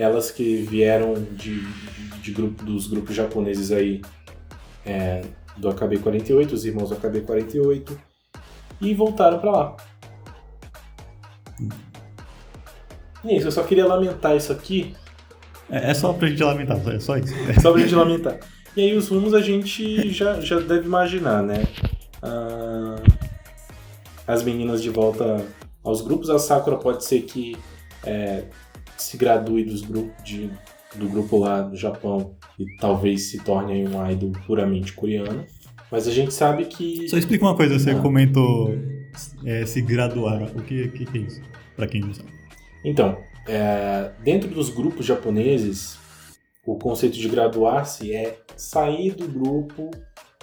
Elas 0.00 0.30
que 0.30 0.58
vieram 0.62 1.14
de, 1.14 1.60
de 2.22 2.30
grupo, 2.30 2.64
dos 2.64 2.86
grupos 2.86 3.16
japoneses 3.16 3.72
aí 3.72 4.00
é, 4.86 5.22
do 5.56 5.68
AKB48, 5.70 6.52
os 6.52 6.64
irmãos 6.64 6.90
do 6.90 6.96
AKB48, 6.96 7.98
e 8.80 8.94
voltaram 8.94 9.38
pra 9.40 9.50
lá. 9.50 9.76
E 13.24 13.30
é 13.30 13.36
isso, 13.36 13.48
eu 13.48 13.52
só 13.52 13.62
queria 13.64 13.86
lamentar 13.86 14.36
isso 14.36 14.52
aqui, 14.52 14.94
É, 15.68 15.90
é 15.90 15.94
só 15.94 16.12
pra 16.12 16.28
gente 16.28 16.42
lamentar, 16.42 16.78
é 16.88 17.00
só 17.00 17.16
isso. 17.16 17.34
só 17.60 17.72
pra 17.72 17.80
gente 17.80 17.94
lamentar. 17.94 18.38
E 18.76 18.80
aí 18.82 18.96
os 18.96 19.08
rumos 19.08 19.34
a 19.34 19.40
gente 19.40 20.10
já, 20.12 20.40
já 20.40 20.60
deve 20.60 20.86
imaginar, 20.86 21.42
né? 21.42 21.64
Ah, 22.22 23.02
as 24.26 24.42
meninas 24.44 24.80
de 24.80 24.90
volta 24.90 25.44
aos 25.82 26.00
grupos, 26.02 26.30
a 26.30 26.38
Sakura 26.38 26.76
pode 26.76 27.04
ser 27.04 27.22
que 27.22 27.56
é, 28.04 28.44
se 29.02 29.16
gradue 29.16 29.64
dos 29.64 29.82
grupos 29.82 30.22
de, 30.24 30.50
do 30.94 31.08
grupo 31.08 31.38
lá 31.38 31.62
do 31.62 31.76
Japão 31.76 32.34
e 32.58 32.64
talvez 32.78 33.30
se 33.30 33.38
torne 33.38 33.86
um 33.88 34.10
idol 34.10 34.32
puramente 34.46 34.92
coreano. 34.92 35.44
Mas 35.90 36.06
a 36.06 36.10
gente 36.10 36.32
sabe 36.34 36.66
que. 36.66 37.08
Só 37.08 37.16
explica 37.16 37.44
uma 37.44 37.56
coisa, 37.56 37.78
você 37.78 37.92
Ah. 37.92 38.00
comentou 38.00 38.74
é, 39.44 39.64
se 39.64 39.80
graduar. 39.80 40.42
O 40.56 40.62
que, 40.62 40.88
que, 40.88 41.06
que 41.06 41.18
é 41.18 41.20
isso? 41.22 41.40
Pra 41.74 41.86
quem 41.86 42.00
não 42.02 42.12
sabe. 42.12 42.28
Então, 42.84 43.16
é, 43.46 44.10
dentro 44.22 44.48
dos 44.50 44.68
grupos 44.68 45.06
japoneses, 45.06 45.98
o 46.66 46.76
conceito 46.76 47.16
de 47.18 47.28
graduar-se 47.28 48.12
é 48.12 48.38
sair 48.56 49.14
do 49.14 49.26
grupo 49.26 49.90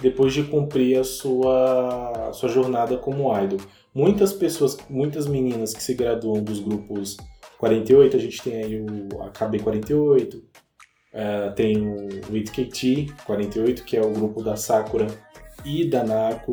depois 0.02 0.34
de 0.34 0.42
cumprir 0.42 0.98
a 0.98 1.04
sua, 1.04 2.30
sua 2.32 2.48
jornada 2.48 2.96
como 2.96 3.32
idol. 3.40 3.60
Muitas 3.94 4.32
pessoas, 4.32 4.76
muitas 4.90 5.26
meninas 5.26 5.72
que 5.72 5.82
se 5.82 5.94
graduam 5.94 6.42
dos 6.42 6.60
grupos 6.60 7.16
48, 7.58 8.16
a 8.16 8.20
gente 8.20 8.42
tem 8.42 8.62
aí 8.62 8.80
o 8.80 9.22
AKB 9.22 9.60
48, 9.60 10.42
é, 11.12 11.50
tem 11.50 11.78
o 11.78 12.08
WITKT 12.30 13.14
48, 13.24 13.84
que 13.84 13.96
é 13.96 14.00
o 14.02 14.10
grupo 14.10 14.42
da 14.42 14.56
Sakura 14.56 15.06
e 15.64 15.88
da 15.88 16.04
Nako, 16.04 16.52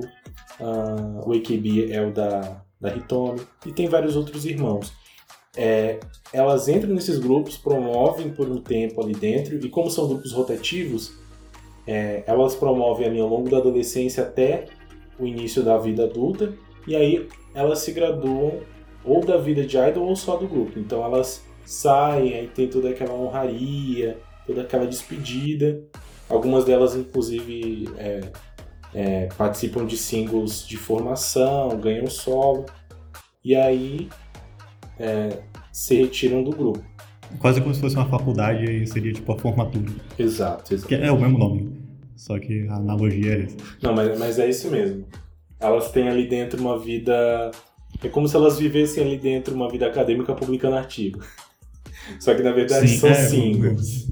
ah, 0.59 1.21
o 1.25 1.33
AKB 1.33 1.91
é 1.91 2.01
o 2.01 2.11
da, 2.11 2.63
da 2.79 2.95
Hitomi, 2.95 3.41
e 3.65 3.71
tem 3.71 3.87
vários 3.87 4.15
outros 4.15 4.45
irmãos. 4.45 4.93
É, 5.55 5.99
elas 6.31 6.67
entram 6.67 6.93
nesses 6.93 7.19
grupos, 7.19 7.57
promovem 7.57 8.29
por 8.29 8.49
um 8.49 8.61
tempo 8.61 9.03
ali 9.03 9.13
dentro, 9.13 9.55
e 9.55 9.69
como 9.69 9.91
são 9.91 10.07
grupos 10.07 10.31
rotativos, 10.31 11.13
é, 11.85 12.23
elas 12.25 12.55
promovem 12.55 13.07
ali 13.07 13.19
ao 13.19 13.27
longo 13.27 13.49
da 13.49 13.57
adolescência 13.57 14.23
até 14.23 14.65
o 15.19 15.27
início 15.27 15.61
da 15.61 15.77
vida 15.77 16.05
adulta, 16.05 16.53
e 16.87 16.95
aí 16.95 17.27
elas 17.53 17.79
se 17.79 17.91
graduam 17.91 18.61
ou 19.03 19.25
da 19.25 19.37
vida 19.37 19.65
de 19.65 19.77
idol 19.77 20.07
ou 20.07 20.15
só 20.15 20.35
do 20.35 20.47
grupo. 20.47 20.79
Então 20.79 21.03
elas 21.03 21.43
saem, 21.65 22.33
aí 22.33 22.47
tem 22.47 22.67
toda 22.67 22.89
aquela 22.89 23.13
honraria, 23.13 24.17
toda 24.45 24.61
aquela 24.61 24.85
despedida. 24.85 25.81
Algumas 26.29 26.65
delas, 26.65 26.95
inclusive, 26.95 27.89
é, 27.97 28.21
é, 28.93 29.29
participam 29.37 29.85
de 29.85 29.97
singles 29.97 30.65
de 30.65 30.77
formação, 30.77 31.77
ganham 31.79 32.07
solo, 32.07 32.65
e 33.43 33.55
aí 33.55 34.09
é, 34.99 35.39
se 35.71 35.95
retiram 35.95 36.43
do 36.43 36.51
grupo. 36.51 36.83
Quase 37.39 37.61
como 37.61 37.73
se 37.73 37.81
fosse 37.81 37.95
uma 37.95 38.05
faculdade 38.05 38.63
e 38.63 38.85
seria 38.87 39.11
tipo 39.11 39.31
a 39.31 39.37
formatura. 39.37 39.91
Exato, 40.17 40.73
exato. 40.73 40.87
Que 40.87 40.95
é 40.95 41.11
o 41.11 41.19
mesmo 41.19 41.37
nome, 41.37 41.81
só 42.15 42.37
que 42.39 42.67
a 42.67 42.75
analogia 42.75 43.33
é 43.33 43.43
essa. 43.43 43.57
Não, 43.81 43.93
mas, 43.93 44.17
mas 44.17 44.39
é 44.39 44.47
isso 44.47 44.69
mesmo. 44.69 45.05
Elas 45.59 45.91
têm 45.91 46.09
ali 46.09 46.27
dentro 46.27 46.59
uma 46.59 46.77
vida. 46.77 47.51
É 48.03 48.09
como 48.09 48.27
se 48.27 48.35
elas 48.35 48.59
vivessem 48.59 49.03
ali 49.03 49.17
dentro 49.17 49.55
uma 49.55 49.69
vida 49.69 49.87
acadêmica 49.87 50.33
publicando 50.33 50.75
artigo. 50.75 51.23
Só 52.19 52.33
que 52.35 52.43
na 52.43 52.51
verdade 52.51 52.87
Sim, 52.87 52.97
são 52.97 53.09
é, 53.09 53.13
singles. 53.13 54.11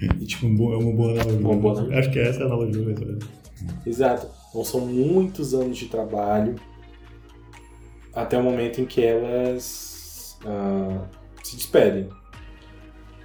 E, 0.00 0.26
tipo, 0.26 0.46
é 0.46 0.76
uma 0.76 0.92
boa 0.92 1.12
analogia. 1.12 1.38
Uma 1.38 1.56
boa 1.56 1.74
analogia. 1.74 1.98
Acho 1.98 2.10
que 2.10 2.18
essa 2.18 2.40
é 2.40 2.42
a 2.42 2.46
analogia 2.46 2.84
mesmo. 2.84 3.18
Exato. 3.86 4.28
Então 4.50 4.64
são 4.64 4.80
muitos 4.80 5.54
anos 5.54 5.76
de 5.76 5.86
trabalho 5.86 6.56
até 8.14 8.38
o 8.38 8.42
momento 8.42 8.80
em 8.80 8.84
que 8.84 9.04
elas 9.04 10.38
ah, 10.44 11.04
se 11.42 11.56
despedem. 11.56 12.08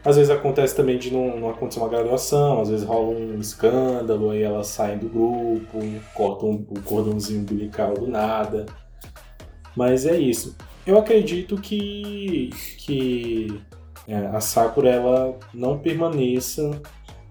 Às 0.05 0.17
vezes 0.17 0.29
acontece 0.29 0.75
também 0.75 0.97
de 0.97 1.11
não, 1.11 1.39
não 1.39 1.49
acontecer 1.49 1.79
uma 1.79 1.87
graduação, 1.87 2.59
às 2.59 2.69
vezes 2.69 2.85
rola 2.85 3.07
um 3.07 3.39
escândalo, 3.39 4.31
aí 4.31 4.41
elas 4.41 4.67
saem 4.67 4.97
do 4.97 5.07
grupo, 5.07 5.79
cortam 6.13 6.65
o 6.69 6.81
cordãozinho 6.81 7.39
umbilical 7.39 7.93
do 7.93 8.07
nada. 8.07 8.65
Mas 9.75 10.05
é 10.05 10.17
isso. 10.17 10.55
Eu 10.85 10.97
acredito 10.97 11.55
que, 11.57 12.49
que 12.77 13.61
é, 14.07 14.15
a 14.15 14.39
Sakura 14.39 14.89
ela 14.89 15.39
não 15.53 15.79
permaneça 15.79 16.81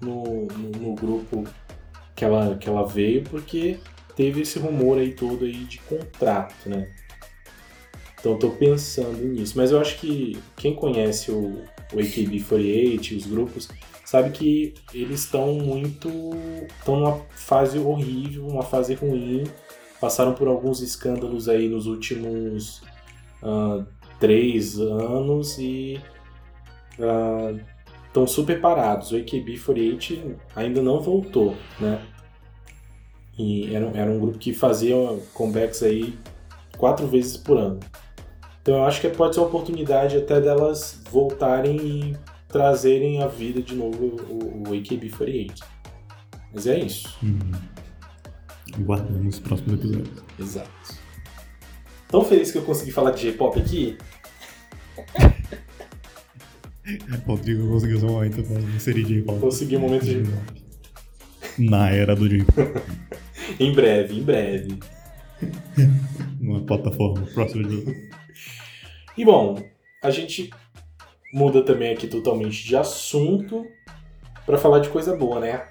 no, 0.01 0.47
no, 0.47 0.95
grupo 0.95 1.45
que 2.17 2.25
ela, 2.25 2.57
que 2.57 2.69
ela 2.69 2.87
veio, 2.87 3.23
porque 3.25 3.79
teve 4.17 4.41
esse 4.41 4.59
rumor 4.59 4.99
aí 4.99 5.13
todo 5.13 5.45
aí 5.45 5.65
de 5.65 5.79
contrato, 5.81 6.69
né? 6.69 6.91
Então 8.19 8.39
tô 8.39 8.51
pensando 8.51 9.19
nisso. 9.19 9.55
Mas 9.57 9.71
eu 9.71 9.81
acho 9.81 9.99
que 9.99 10.39
quem 10.57 10.75
conhece 10.75 11.31
o, 11.31 11.63
o 11.93 11.97
AKB48, 11.97 13.17
os 13.17 13.27
grupos, 13.27 13.69
sabe 14.05 14.31
que 14.31 14.75
eles 14.95 15.21
estão 15.21 15.55
muito. 15.55 16.09
estão 16.79 16.97
numa 16.97 17.21
fase 17.31 17.79
horrível, 17.79 18.47
uma 18.47 18.63
fase 18.63 18.95
ruim. 18.95 19.45
Passaram 20.03 20.35
por 20.35 20.49
alguns 20.49 20.81
escândalos 20.81 21.49
aí 21.49 21.69
nos 21.69 21.87
últimos 21.87 22.83
ah, 23.41 23.85
três 24.19 24.77
anos 24.81 25.59
e 25.59 26.01
estão 28.09 28.27
super 28.27 28.61
parados. 28.61 29.13
O 29.13 29.15
AKB48 29.15 30.35
ainda 30.57 30.83
não 30.83 31.01
voltou, 31.01 31.57
né? 31.79 32.03
E 33.39 33.73
era, 33.73 33.87
era 33.95 34.11
um 34.11 34.19
grupo 34.19 34.39
que 34.39 34.53
fazia 34.53 34.97
comebacks 35.35 35.85
aí 35.85 36.19
quatro 36.77 37.07
vezes 37.07 37.37
por 37.37 37.57
ano. 37.57 37.79
Então 38.61 38.79
eu 38.79 38.85
acho 38.85 39.01
que 39.01 39.09
pode 39.09 39.37
ser 39.37 39.41
uma 39.41 39.47
oportunidade 39.51 40.17
até 40.17 40.41
delas 40.41 41.01
voltarem 41.13 41.77
e 41.77 42.17
trazerem 42.49 43.23
à 43.23 43.29
vida 43.29 43.63
de 43.63 43.77
novo 43.77 44.17
o, 44.29 44.69
o 44.69 44.73
AKB48. 44.73 45.63
Mas 46.53 46.67
é 46.67 46.81
isso. 46.81 47.17
Uhum. 47.23 47.53
Guardamos 48.79 49.35
os 49.35 49.41
próximos 49.41 49.75
episódios. 49.75 50.25
Exato. 50.39 51.03
Tão 52.09 52.25
feliz 52.25 52.51
que 52.51 52.59
eu 52.59 52.63
consegui 52.63 52.91
falar 52.91 53.13
de 53.13 53.23
J-pop 53.23 53.59
aqui. 53.59 53.97
Rodrigo 57.27 57.69
conseguiu 57.69 57.99
um 57.99 58.13
momento 58.13 58.43
pra 58.43 58.61
inserir 58.61 59.05
J-pop. 59.05 59.41
Consegui 59.41 59.77
um 59.77 59.81
momento 59.81 60.05
de. 60.05 60.23
Na 61.59 61.91
era 61.91 62.15
do 62.15 62.29
J-pop. 62.29 62.53
Em 63.59 63.73
breve, 63.73 64.19
em 64.19 64.23
breve. 64.23 64.79
Numa 66.41 66.65
plataforma 66.65 67.27
próxima 67.35 67.69
de. 67.69 68.09
E 69.17 69.25
bom, 69.25 69.63
a 70.03 70.11
gente 70.11 70.49
muda 71.35 71.63
também 71.63 71.93
aqui 71.93 72.07
totalmente 72.07 72.65
de 72.65 72.77
assunto 72.77 73.67
pra 74.47 74.59
falar 74.59 74.79
de 74.79 74.89
coisa 74.89 75.15
boa, 75.17 75.41
né? 75.41 75.67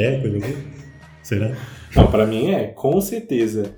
É, 0.00 0.18
coisa 0.18 0.38
boa? 0.38 0.56
Será? 1.22 1.56
Não, 1.94 2.10
pra 2.10 2.26
mim 2.26 2.52
é, 2.52 2.68
com 2.68 2.98
certeza. 3.02 3.76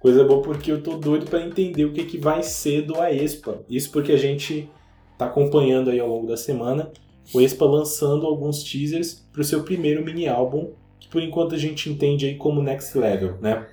Coisa 0.00 0.24
boa 0.24 0.42
porque 0.42 0.72
eu 0.72 0.82
tô 0.82 0.96
doido 0.96 1.26
pra 1.26 1.46
entender 1.46 1.84
o 1.84 1.92
que, 1.92 2.04
que 2.04 2.18
vai 2.18 2.42
ser 2.42 2.82
do 2.82 3.00
Aespa. 3.00 3.62
Isso 3.68 3.92
porque 3.92 4.10
a 4.10 4.16
gente 4.16 4.68
tá 5.16 5.26
acompanhando 5.26 5.90
aí 5.90 6.00
ao 6.00 6.08
longo 6.08 6.26
da 6.26 6.36
semana 6.36 6.90
o 7.32 7.38
Aespa 7.38 7.64
lançando 7.66 8.26
alguns 8.26 8.64
teasers 8.64 9.24
pro 9.32 9.44
seu 9.44 9.62
primeiro 9.62 10.04
mini 10.04 10.26
álbum, 10.26 10.72
que 10.98 11.08
por 11.08 11.22
enquanto 11.22 11.54
a 11.54 11.58
gente 11.58 11.88
entende 11.88 12.26
aí 12.26 12.34
como 12.34 12.62
Next 12.62 12.98
Level, 12.98 13.38
né? 13.40 13.64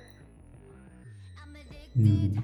Hum. 1.96 2.34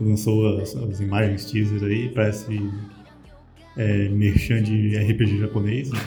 Lançou 0.00 0.58
as, 0.58 0.74
as 0.74 0.98
imagens 0.98 1.44
teaser 1.44 1.84
aí, 1.84 2.08
parece 2.08 2.58
é, 3.76 4.08
merchan 4.08 4.60
de 4.60 4.96
RPG 4.96 5.38
japonês, 5.38 5.90
né? 5.92 6.00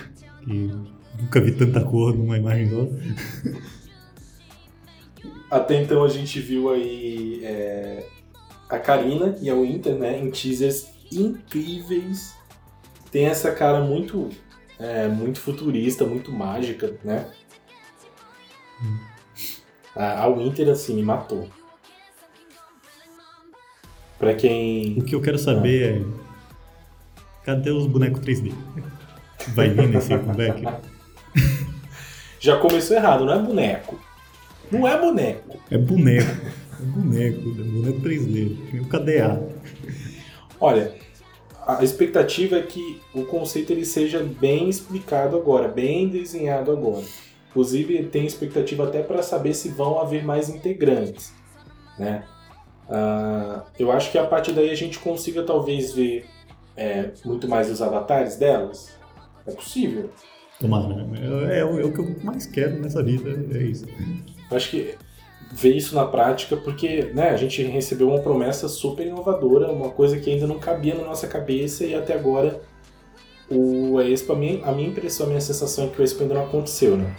que 0.43 0.71
nunca 1.19 1.41
vi 1.41 1.51
tanta 1.51 1.81
cor 1.81 2.15
numa 2.15 2.37
imagem 2.37 2.69
só. 2.69 2.87
Até 5.49 5.81
então 5.81 6.03
a 6.03 6.07
gente 6.07 6.39
viu 6.39 6.71
aí 6.71 7.41
é, 7.43 8.05
a 8.69 8.79
Karina 8.79 9.37
e 9.41 9.49
a 9.49 9.55
Winter, 9.55 9.95
né, 9.95 10.17
em 10.17 10.31
teasers 10.31 10.87
incríveis. 11.11 12.33
Tem 13.11 13.25
essa 13.25 13.51
cara 13.51 13.81
muito, 13.81 14.29
é, 14.79 15.09
muito 15.09 15.39
futurista, 15.41 16.05
muito 16.05 16.31
mágica, 16.31 16.95
né? 17.03 17.29
A, 19.93 20.23
a 20.23 20.29
Winter, 20.29 20.69
assim, 20.69 20.95
me 20.95 21.03
matou. 21.03 21.49
Pra 24.17 24.33
quem... 24.35 24.99
O 24.99 25.03
que 25.03 25.15
eu 25.15 25.21
quero 25.21 25.37
saber 25.37 25.97
é. 25.97 26.05
Cadê 27.43 27.71
os 27.71 27.87
bonecos 27.87 28.21
3D? 28.21 28.53
Vai 29.49 29.69
vir 29.69 29.89
nesse 29.89 30.17
comeback? 30.17 30.63
Já 32.39 32.57
começou 32.57 32.95
errado, 32.95 33.25
não 33.25 33.33
é 33.33 33.39
boneco. 33.39 33.99
Não 34.71 34.87
é 34.87 34.99
boneco. 34.99 35.59
É 35.69 35.77
boneco. 35.77 36.31
É 36.79 36.83
boneco, 36.83 37.39
é 37.39 37.63
boneco 37.63 38.01
3D. 38.01 38.67
que 38.67 38.73
nem 38.73 38.81
o 38.81 38.85
KDA. 38.85 39.41
Olha, 40.59 40.93
a 41.65 41.83
expectativa 41.83 42.57
é 42.57 42.61
que 42.61 43.01
o 43.13 43.25
conceito 43.25 43.71
ele 43.71 43.85
seja 43.85 44.23
bem 44.23 44.67
explicado 44.69 45.37
agora, 45.37 45.67
bem 45.67 46.07
desenhado 46.09 46.71
agora. 46.71 47.05
Inclusive, 47.49 48.03
tem 48.05 48.25
expectativa 48.25 48.87
até 48.87 49.03
para 49.03 49.21
saber 49.21 49.53
se 49.53 49.69
vão 49.69 49.99
haver 49.99 50.23
mais 50.23 50.49
integrantes, 50.49 51.33
né? 51.99 52.23
Ah, 52.89 53.63
eu 53.79 53.91
acho 53.91 54.11
que 54.11 54.17
a 54.17 54.25
partir 54.25 54.51
daí 54.51 54.69
a 54.69 54.75
gente 54.75 54.99
consiga 54.99 55.43
talvez 55.43 55.93
ver 55.93 56.25
é, 56.75 57.11
muito 57.23 57.47
mais 57.47 57.69
os 57.69 57.81
avatares 57.81 58.35
delas. 58.37 58.91
É 59.45 59.51
possível. 59.51 60.09
Tomara. 60.61 61.05
É, 61.51 61.59
é 61.59 61.65
o- 61.65 61.79
é 61.79 61.83
o 61.83 61.91
que 61.91 61.99
eu 61.99 62.15
mais 62.23 62.45
quero 62.45 62.79
nessa 62.79 63.01
vida, 63.03 63.29
é 63.57 63.63
isso. 63.63 63.85
Eu 64.49 64.55
acho 64.57 64.69
que 64.69 64.95
ver 65.53 65.75
isso 65.75 65.95
na 65.95 66.05
prática, 66.05 66.55
porque 66.55 67.11
né, 67.13 67.29
a 67.29 67.35
gente 67.35 67.61
recebeu 67.63 68.07
uma 68.09 68.19
promessa 68.19 68.67
super 68.69 69.05
inovadora, 69.05 69.71
uma 69.71 69.89
coisa 69.89 70.17
que 70.19 70.29
ainda 70.29 70.47
não 70.47 70.59
cabia 70.59 70.95
na 70.95 71.03
nossa 71.03 71.27
cabeça 71.27 71.83
e 71.85 71.93
até 71.95 72.13
agora 72.13 72.61
o 73.49 73.99
Expo, 73.99 74.31
a 74.33 74.35
minha, 74.35 74.63
a 74.65 74.71
minha 74.71 74.87
impressão, 74.87 75.25
a 75.25 75.29
minha 75.29 75.41
sensação 75.41 75.85
é 75.85 75.87
que 75.89 76.01
o 76.01 76.03
Expo 76.03 76.21
ainda 76.21 76.35
não 76.35 76.45
aconteceu, 76.45 76.95
né? 76.95 77.13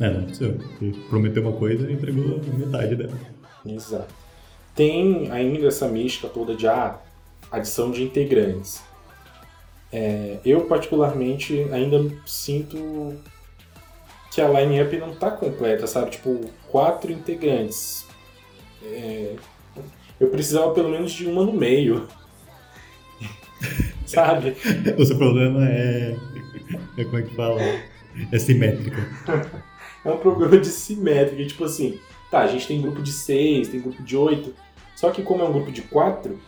É, 0.00 0.08
não 0.08 0.18
aconteceu. 0.20 0.56
Ele 0.80 0.92
prometeu 1.08 1.42
uma 1.42 1.52
coisa 1.52 1.90
e 1.90 1.94
entregou 1.94 2.40
metade 2.56 2.94
dela. 2.94 3.18
Exato. 3.66 4.14
Tem 4.74 5.30
ainda 5.32 5.66
essa 5.66 5.88
mística 5.88 6.28
toda 6.28 6.54
de 6.54 6.66
ah, 6.68 6.98
adição 7.50 7.90
de 7.90 8.04
integrantes. 8.04 8.82
É, 9.92 10.38
eu, 10.44 10.66
particularmente, 10.66 11.66
ainda 11.72 12.10
sinto 12.24 13.16
que 14.30 14.40
a 14.40 14.48
line-up 14.48 14.96
não 14.96 15.14
tá 15.14 15.30
completa, 15.30 15.86
sabe? 15.86 16.12
Tipo, 16.12 16.40
quatro 16.68 17.10
integrantes. 17.10 18.06
É, 18.82 19.34
eu 20.18 20.28
precisava 20.28 20.72
pelo 20.72 20.90
menos 20.90 21.12
de 21.12 21.26
uma 21.26 21.44
no 21.44 21.52
meio. 21.52 22.06
sabe? 24.06 24.56
O 24.98 25.04
seu 25.04 25.16
problema 25.16 25.68
é. 25.68 26.16
é 26.96 27.04
como 27.04 27.18
é 27.18 27.22
que 27.22 27.34
fala? 27.34 27.60
É 28.32 28.38
simétrica. 28.38 29.08
É 30.02 30.10
um 30.10 30.16
problema 30.16 30.56
de 30.56 30.68
simétrica. 30.68 31.44
Tipo 31.44 31.64
assim, 31.64 32.00
tá, 32.30 32.38
a 32.38 32.46
gente 32.46 32.66
tem 32.66 32.80
grupo 32.80 33.02
de 33.02 33.12
seis, 33.12 33.68
tem 33.68 33.82
grupo 33.82 34.02
de 34.02 34.16
oito. 34.16 34.54
Só 34.96 35.10
que 35.10 35.22
como 35.22 35.42
é 35.42 35.44
um 35.44 35.52
grupo 35.52 35.70
de 35.70 35.82
quatro, 35.82 36.40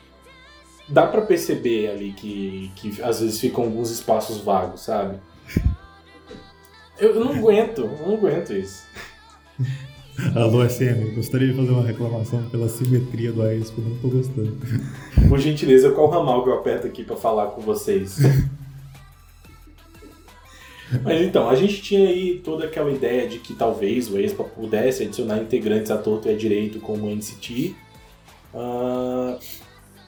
dá 0.88 1.06
pra 1.06 1.22
perceber 1.22 1.90
ali 1.90 2.12
que, 2.12 2.70
que 2.76 3.02
às 3.02 3.20
vezes 3.20 3.40
ficam 3.40 3.64
alguns 3.64 3.90
espaços 3.90 4.38
vagos, 4.38 4.82
sabe? 4.82 5.18
Eu, 6.98 7.14
eu 7.14 7.24
não 7.24 7.32
aguento, 7.32 7.82
eu 7.82 8.06
não 8.06 8.14
aguento 8.14 8.52
isso. 8.52 8.84
Alô, 10.36 10.68
SM, 10.68 11.14
gostaria 11.14 11.48
de 11.48 11.54
fazer 11.54 11.70
uma 11.70 11.84
reclamação 11.84 12.42
pela 12.50 12.68
simetria 12.68 13.32
do 13.32 13.42
Aespa, 13.42 13.80
não 13.80 13.96
tô 13.98 14.08
gostando. 14.08 14.56
Por 15.28 15.38
gentileza, 15.38 15.90
qual 15.90 16.10
ramal 16.10 16.44
que 16.44 16.50
eu 16.50 16.54
aperto 16.54 16.86
aqui 16.86 17.02
pra 17.02 17.16
falar 17.16 17.48
com 17.48 17.62
vocês? 17.62 18.18
Mas 21.02 21.22
então, 21.22 21.48
a 21.48 21.56
gente 21.56 21.80
tinha 21.80 22.06
aí 22.06 22.40
toda 22.44 22.66
aquela 22.66 22.90
ideia 22.90 23.26
de 23.26 23.38
que 23.38 23.54
talvez 23.54 24.10
o 24.10 24.18
Expa 24.18 24.44
pudesse 24.44 25.04
adicionar 25.04 25.38
integrantes 25.38 25.90
a 25.90 25.96
torto 25.96 26.28
e 26.28 26.32
a 26.32 26.36
direito 26.36 26.78
como 26.80 27.08
NCT. 27.08 27.74
Uh, 28.52 29.38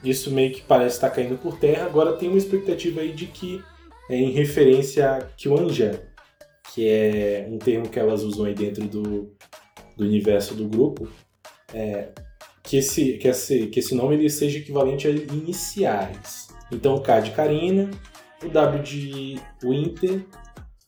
isso 0.09 0.31
meio 0.31 0.53
que 0.53 0.61
parece 0.61 0.95
estar 0.95 1.09
caindo 1.09 1.37
por 1.37 1.57
terra. 1.57 1.85
Agora 1.85 2.13
tem 2.13 2.29
uma 2.29 2.37
expectativa 2.37 3.01
aí 3.01 3.11
de 3.11 3.27
que, 3.27 3.63
é, 4.09 4.15
em 4.15 4.31
referência 4.31 5.11
a 5.11 5.21
Kyuanja, 5.21 6.07
que 6.73 6.87
é 6.87 7.47
um 7.49 7.57
termo 7.57 7.89
que 7.89 7.99
elas 7.99 8.23
usam 8.23 8.45
aí 8.45 8.53
dentro 8.53 8.85
do, 8.87 9.33
do 9.95 10.03
universo 10.03 10.53
do 10.53 10.67
grupo, 10.67 11.07
é, 11.73 12.09
que, 12.63 12.77
esse, 12.77 13.13
que, 13.13 13.27
esse, 13.27 13.67
que 13.67 13.79
esse 13.79 13.95
nome 13.95 14.15
ele 14.15 14.29
seja 14.29 14.59
equivalente 14.59 15.07
a 15.07 15.11
iniciais. 15.11 16.47
Então, 16.71 16.95
o 16.95 17.01
K 17.01 17.19
de 17.19 17.31
Karina, 17.31 17.89
o 18.43 18.49
W 18.49 18.83
de 18.83 19.39
Winter 19.63 20.25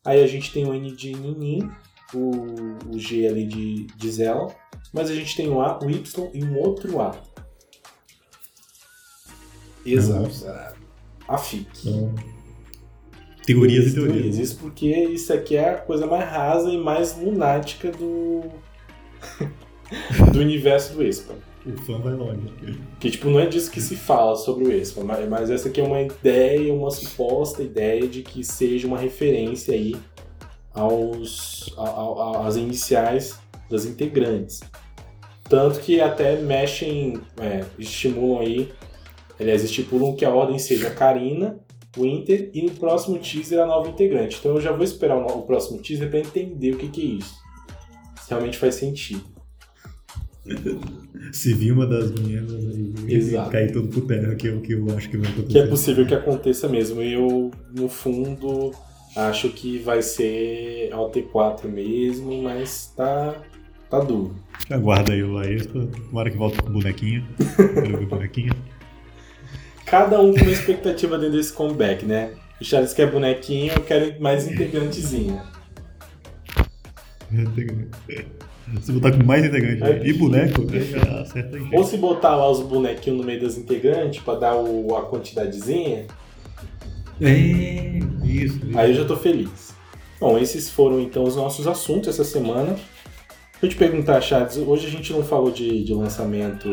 Aí 0.08 0.24
a 0.24 0.28
gente 0.28 0.54
tem 0.54 0.66
o 0.66 0.74
N 0.74 0.90
de 0.96 1.14
Ninin, 1.14 1.70
o, 2.14 2.96
o 2.96 2.98
G 2.98 3.28
ali 3.28 3.46
de, 3.46 3.88
de 3.88 4.10
Zella, 4.10 4.56
mas 4.94 5.12
a 5.12 5.14
gente 5.14 5.36
tem 5.36 5.50
o 5.50 5.60
A, 5.60 5.78
o 5.84 5.92
Y 5.92 6.32
e 6.34 6.46
um 6.46 6.58
outro 6.58 7.02
A. 7.02 7.12
Exato. 9.94 10.46
A 11.28 11.38
FIC. 11.38 11.90
Então, 11.90 12.14
teorias 13.46 13.88
e 13.88 13.94
teorias. 13.94 14.38
Isso 14.38 14.58
porque 14.58 14.88
isso 14.88 15.32
aqui 15.32 15.56
é 15.56 15.70
a 15.70 15.78
coisa 15.78 16.06
mais 16.06 16.30
rasa 16.30 16.70
e 16.70 16.78
mais 16.78 17.18
lunática 17.18 17.92
do, 17.92 18.44
do 20.32 20.40
universo 20.40 20.94
do 20.94 21.04
Expa. 21.04 21.34
O 21.66 21.78
fã 21.82 22.00
vai 22.00 22.14
longe. 22.14 22.54
Que, 23.00 23.12
tipo, 23.12 23.30
não 23.30 23.40
é 23.40 23.46
disso 23.46 23.70
que 23.72 23.82
se 23.82 23.96
fala 23.96 24.36
sobre 24.36 24.66
o 24.66 24.72
Expa, 24.72 25.04
mas, 25.04 25.28
mas 25.28 25.50
essa 25.50 25.68
aqui 25.68 25.82
é 25.82 25.84
uma 25.84 26.02
ideia, 26.02 26.74
uma 26.74 26.92
suposta 26.92 27.62
ideia 27.62 28.08
de 28.08 28.22
que 28.22 28.44
seja 28.44 28.88
uma 28.88 28.98
referência 28.98 29.74
aí 29.74 29.96
aos, 30.74 31.74
a, 31.78 31.84
a, 31.84 32.48
às 32.48 32.56
iniciais 32.56 33.40
das 33.70 33.86
integrantes. 33.86 34.62
Tanto 35.50 35.80
que 35.80 36.00
até 36.02 36.38
mexem, 36.38 37.20
é, 37.42 37.64
estimulam 37.80 38.42
aí, 38.42 38.72
aliás, 39.40 39.64
estipulam 39.64 40.16
que 40.16 40.26
a 40.26 40.30
ordem 40.30 40.60
seja 40.60 40.90
Karina, 40.90 41.60
Winter 41.98 42.52
e 42.54 42.62
no 42.62 42.72
próximo 42.72 43.18
teaser 43.18 43.60
a 43.60 43.66
nova 43.66 43.90
integrante. 43.90 44.38
Então 44.40 44.56
eu 44.56 44.62
já 44.62 44.72
vou 44.72 44.84
esperar 44.84 45.18
o, 45.18 45.42
próximo 45.42 45.82
teaser 45.82 46.10
para 46.10 46.20
entender 46.20 46.72
o 46.72 46.78
que, 46.78 46.90
que 46.90 47.02
é 47.02 47.06
isso. 47.16 47.36
Se 48.22 48.30
realmente 48.30 48.58
faz 48.58 48.76
sentido. 48.76 49.24
Se 51.32 51.54
vir 51.54 51.74
uma 51.74 51.86
das 51.86 52.12
meninas 52.12 52.54
aí 52.54 53.50
cair 53.52 53.72
tudo 53.72 53.90
por 53.90 54.08
terra, 54.08 54.36
que 54.36 54.48
é 54.48 54.52
o 54.52 54.62
que 54.62 54.74
eu 54.74 54.86
acho 54.96 55.10
que 55.10 55.18
vai 55.18 55.30
acontecer. 55.30 55.52
Que 55.52 55.60
é 55.60 55.68
possível 55.68 56.06
que 56.06 56.14
aconteça 56.14 56.70
mesmo. 56.70 57.02
Eu, 57.02 57.52
no 57.76 57.90
fundo, 57.90 58.72
acho 59.16 59.50
que 59.50 59.80
vai 59.80 60.02
ser 60.02 60.90
OT4 60.92 61.66
mesmo, 61.66 62.44
mas 62.44 62.94
tá, 62.96 63.44
tá 63.90 64.00
duro. 64.00 64.36
Aguarda 64.70 65.12
aí 65.12 65.24
o 65.24 65.34
Laespa, 65.34 65.88
tomara 66.08 66.30
que 66.30 66.38
volte 66.38 66.62
com 66.62 66.70
o 66.70 66.74
bonequinho. 66.74 67.28
Quero 67.58 67.98
ver 67.98 68.04
o 68.04 68.08
bonequinho. 68.08 68.54
Cada 69.88 70.22
um 70.22 70.34
com 70.34 70.42
uma 70.42 70.52
expectativa 70.52 71.18
dentro 71.18 71.38
desse 71.38 71.54
comeback, 71.54 72.06
né? 72.06 72.32
O 72.60 72.66
Charles 72.66 72.94
quer 72.94 73.10
bonequinho, 73.10 73.72
eu 73.74 73.84
quero 73.84 74.22
mais 74.22 74.46
integrantezinho. 74.48 75.42
Se 78.82 78.92
botar 78.92 79.12
com 79.14 79.24
mais 79.24 79.46
integrante 79.46 79.82
é, 79.82 80.06
e 80.06 80.12
boneco, 80.12 80.68
já 80.70 81.22
acerta 81.22 81.58
Ou 81.72 81.86
se 81.86 81.96
botar 81.98 82.36
lá 82.36 82.52
os 82.52 82.60
bonequinhos 82.60 83.18
no 83.18 83.26
meio 83.26 83.42
das 83.42 83.58
integrantes 83.58 84.22
pra 84.22 84.36
dar 84.36 84.56
o, 84.58 84.94
a 84.98 85.10
quantidadezinha. 85.10 86.06
É, 87.22 87.34
isso, 87.34 88.08
isso. 88.26 88.78
Aí 88.78 88.92
eu 88.92 88.96
já 88.96 89.06
tô 89.06 89.16
feliz. 89.16 89.74
Bom, 90.20 90.38
esses 90.38 90.70
foram 90.70 91.00
então 91.00 91.24
os 91.24 91.38
nossos 91.38 91.66
assuntos 91.66 92.10
essa 92.10 92.26
semana. 92.26 92.74
Deixa 92.74 93.64
eu 93.64 93.70
te 93.70 93.76
perguntar, 93.78 94.20
Chades, 94.20 94.58
hoje 94.58 94.86
a 94.86 94.90
gente 94.90 95.14
não 95.14 95.24
falou 95.24 95.50
de, 95.50 95.84
de 95.84 95.94
lançamento 95.94 96.68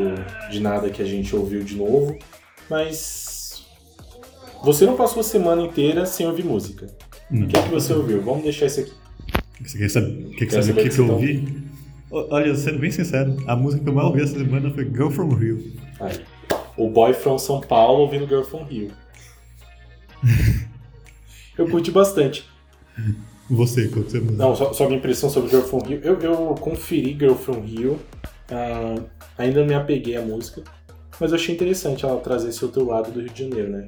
de 0.51 0.61
nada 0.61 0.91
que 0.91 1.01
a 1.01 1.07
gente 1.07 1.35
ouviu 1.35 1.63
de 1.63 1.77
novo, 1.77 2.19
mas 2.69 3.65
você 4.63 4.87
não 4.87 4.97
passou 4.97 5.21
a 5.21 5.25
semana 5.25 5.63
inteira 5.63 6.07
sem 6.07 6.27
ouvir 6.27 6.45
música. 6.45 6.87
Não. 7.31 7.47
O 7.47 7.49
que 7.49 7.57
é 7.57 7.63
que 7.63 7.69
você 7.69 7.93
ouviu? 7.93 8.23
Vamos 8.23 8.45
deixar 8.45 8.67
isso 8.67 8.81
aqui. 8.81 8.93
Você 9.63 9.79
quer 9.79 9.89
saber, 9.89 10.37
quer 10.37 10.63
saber 10.63 10.81
o 10.81 10.83
que, 10.83 10.95
que 10.95 10.99
eu 10.99 11.11
ouvi? 11.11 11.65
Olha, 12.11 12.55
sendo 12.55 12.79
bem 12.79 12.91
sincero, 12.91 13.37
a 13.47 13.57
música 13.57 13.83
que 13.83 13.89
eu 13.89 13.95
mais 13.95 14.07
ouvi 14.07 14.23
essa 14.23 14.39
semana 14.39 14.71
foi 14.71 14.85
Girl 14.85 15.11
From 15.11 15.35
Rio. 15.35 15.73
Aí. 16.01 16.21
O 16.77 16.89
boy 16.89 17.13
from 17.13 17.39
São 17.39 17.61
Paulo 17.61 18.03
ouvindo 18.03 18.27
Girl 18.27 18.43
From 18.43 18.65
Rio. 18.65 18.91
eu 21.59 21.69
curti 21.69 21.91
bastante. 21.91 22.49
Você, 23.51 23.89
quando 23.89 24.11
você 24.11 24.21
Não, 24.21 24.57
só, 24.57 24.73
só 24.73 24.87
minha 24.87 24.99
impressão 24.99 25.29
sobre 25.29 25.51
Girl 25.51 25.63
From 25.63 25.81
Rio. 25.81 26.01
Eu, 26.03 26.21
eu 26.21 26.37
conferi 26.61 27.17
Girl 27.19 27.35
From 27.35 27.61
Rio. 27.61 27.99
Uh, 28.51 29.05
ainda 29.37 29.65
me 29.65 29.75
apeguei 29.75 30.17
à 30.17 30.23
música. 30.23 30.63
Mas 31.21 31.31
eu 31.31 31.37
achei 31.37 31.55
interessante 31.55 32.05
ela 32.05 32.21
trazer 32.21 32.49
esse 32.49 32.65
outro 32.65 32.85
lado 32.85 33.11
do 33.11 33.21
Rio 33.21 33.31
de 33.31 33.45
Janeiro, 33.45 33.71
né? 33.71 33.87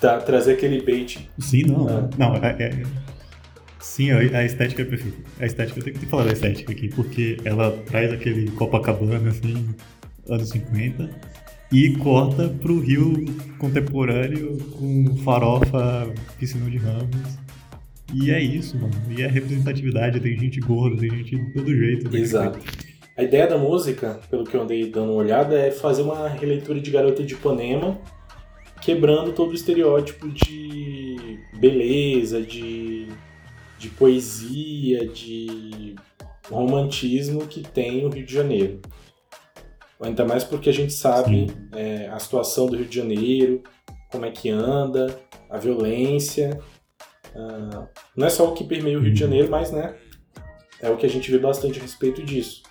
Tá, 0.00 0.18
trazer 0.18 0.52
aquele 0.52 0.82
bait. 0.82 1.30
Sim, 1.38 1.64
não. 1.64 1.86
Uh, 1.86 2.10
não, 2.18 2.36
é, 2.36 2.56
é 2.60 2.82
Sim, 3.80 4.10
a 4.12 4.44
estética 4.44 4.82
é 4.82 4.84
perfeita. 4.84 5.18
A 5.38 5.46
estética, 5.46 5.78
eu 5.78 5.84
tenho 5.84 5.98
que 5.98 6.06
falar 6.06 6.24
da 6.24 6.32
estética 6.32 6.72
aqui, 6.72 6.88
porque 6.88 7.36
ela 7.44 7.70
traz 7.84 8.12
aquele 8.12 8.50
Copacabana, 8.52 9.28
assim, 9.28 9.74
anos 10.28 10.48
50, 10.48 11.10
e 11.70 11.90
corta 11.98 12.48
pro 12.48 12.80
Rio 12.80 13.24
contemporâneo 13.58 14.56
com 14.72 15.16
farofa, 15.18 16.12
piscina 16.38 16.68
de 16.70 16.78
ramos. 16.78 17.38
E 18.12 18.30
é 18.30 18.40
isso, 18.40 18.76
mano. 18.78 18.94
E 19.10 19.22
é 19.22 19.26
representatividade, 19.26 20.18
tem 20.18 20.38
gente 20.38 20.60
gorda, 20.60 20.96
tem 20.96 21.10
gente 21.10 21.36
de 21.36 21.52
todo 21.52 21.74
jeito. 21.74 22.16
Exato. 22.16 22.58
A 23.16 23.22
ideia 23.22 23.46
da 23.46 23.56
música, 23.56 24.20
pelo 24.28 24.44
que 24.44 24.56
eu 24.56 24.62
andei 24.62 24.90
dando 24.90 25.12
uma 25.12 25.20
olhada, 25.20 25.56
é 25.58 25.70
fazer 25.70 26.02
uma 26.02 26.28
releitura 26.28 26.80
de 26.80 26.90
Garota 26.90 27.22
de 27.22 27.34
Ipanema, 27.34 27.98
quebrando 28.80 29.32
todo 29.32 29.50
o 29.50 29.54
estereótipo 29.54 30.28
de 30.28 31.38
beleza, 31.58 32.42
de 32.42 33.08
de 33.84 33.90
poesia, 33.90 35.06
de 35.06 35.94
romantismo 36.48 37.46
que 37.46 37.62
tem 37.62 38.04
o 38.04 38.08
Rio 38.08 38.24
de 38.24 38.32
Janeiro. 38.32 38.80
Ainda 40.00 40.24
mais 40.24 40.42
porque 40.42 40.70
a 40.70 40.72
gente 40.72 40.92
sabe 40.92 41.46
é, 41.72 42.08
a 42.08 42.18
situação 42.18 42.66
do 42.66 42.76
Rio 42.76 42.86
de 42.86 42.96
Janeiro, 42.96 43.62
como 44.10 44.24
é 44.24 44.30
que 44.30 44.50
anda, 44.50 45.18
a 45.50 45.58
violência. 45.58 46.58
Uh, 47.34 47.88
não 48.16 48.26
é 48.26 48.30
só 48.30 48.48
o 48.48 48.54
que 48.54 48.64
permeia 48.64 48.98
o 48.98 49.02
Rio 49.02 49.12
de 49.12 49.22
uhum. 49.22 49.28
Janeiro, 49.28 49.50
mas 49.50 49.70
né, 49.70 49.94
é 50.80 50.90
o 50.90 50.96
que 50.96 51.06
a 51.06 51.08
gente 51.08 51.30
vê 51.30 51.38
bastante 51.38 51.78
a 51.78 51.82
respeito 51.82 52.22
disso. 52.22 52.62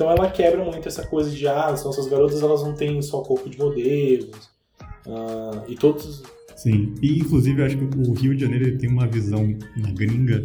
Então 0.00 0.10
ela 0.10 0.30
quebra 0.30 0.64
muito 0.64 0.88
essa 0.88 1.06
coisa 1.06 1.30
de 1.30 1.46
ah, 1.46 1.66
as 1.66 1.84
nossas 1.84 2.08
garotas 2.08 2.42
elas 2.42 2.62
não 2.62 2.72
têm 2.72 3.02
só 3.02 3.20
corpo 3.20 3.50
de 3.50 3.58
modelos. 3.58 4.48
Uh, 5.04 5.62
e 5.68 5.74
todos 5.74 6.22
Sim, 6.56 6.94
e 7.02 7.18
inclusive 7.18 7.60
eu 7.60 7.66
acho 7.66 7.76
que 7.76 7.84
o 7.84 8.14
Rio 8.14 8.34
de 8.34 8.40
Janeiro 8.40 8.78
tem 8.78 8.88
uma 8.88 9.06
visão 9.06 9.54
na 9.76 9.90
gringa 9.92 10.42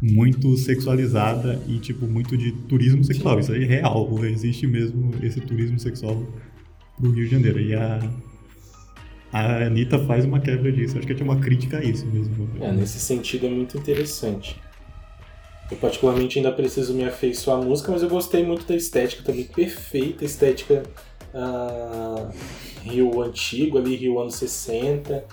muito 0.00 0.56
sexualizada 0.56 1.60
e 1.68 1.78
tipo 1.78 2.06
muito 2.06 2.38
de 2.38 2.52
turismo 2.52 3.04
sexual. 3.04 3.34
Sim. 3.34 3.40
Isso 3.40 3.52
aí 3.52 3.64
é 3.64 3.66
real, 3.66 4.24
existe 4.24 4.66
mesmo 4.66 5.10
esse 5.22 5.42
turismo 5.42 5.78
sexual 5.78 6.16
pro 6.98 7.10
Rio 7.10 7.26
de 7.26 7.32
Janeiro. 7.32 7.60
E 7.60 7.74
a, 7.74 8.00
a 9.30 9.66
Anitta 9.66 9.98
faz 10.06 10.24
uma 10.24 10.40
quebra 10.40 10.72
disso. 10.72 10.96
Acho 10.96 11.06
que 11.06 11.14
tinha 11.14 11.30
uma 11.30 11.38
crítica 11.38 11.80
a 11.80 11.84
isso 11.84 12.06
mesmo. 12.06 12.48
É, 12.58 12.72
nesse 12.72 12.98
sentido 12.98 13.44
é 13.44 13.50
muito 13.50 13.76
interessante. 13.76 14.58
Eu 15.70 15.76
particularmente 15.76 16.38
ainda 16.38 16.50
preciso 16.50 16.92
me 16.94 17.04
afeiçoar 17.04 17.58
à 17.58 17.62
música, 17.62 17.92
mas 17.92 18.02
eu 18.02 18.08
gostei 18.08 18.44
muito 18.44 18.66
da 18.66 18.74
estética 18.74 19.22
também, 19.22 19.44
perfeita 19.44 20.24
estética 20.24 20.82
uh, 21.32 22.28
Rio 22.82 23.22
antigo, 23.22 23.78
ali 23.78 23.94
Rio 23.94 24.18
anos 24.20 24.34
60. 24.34 25.24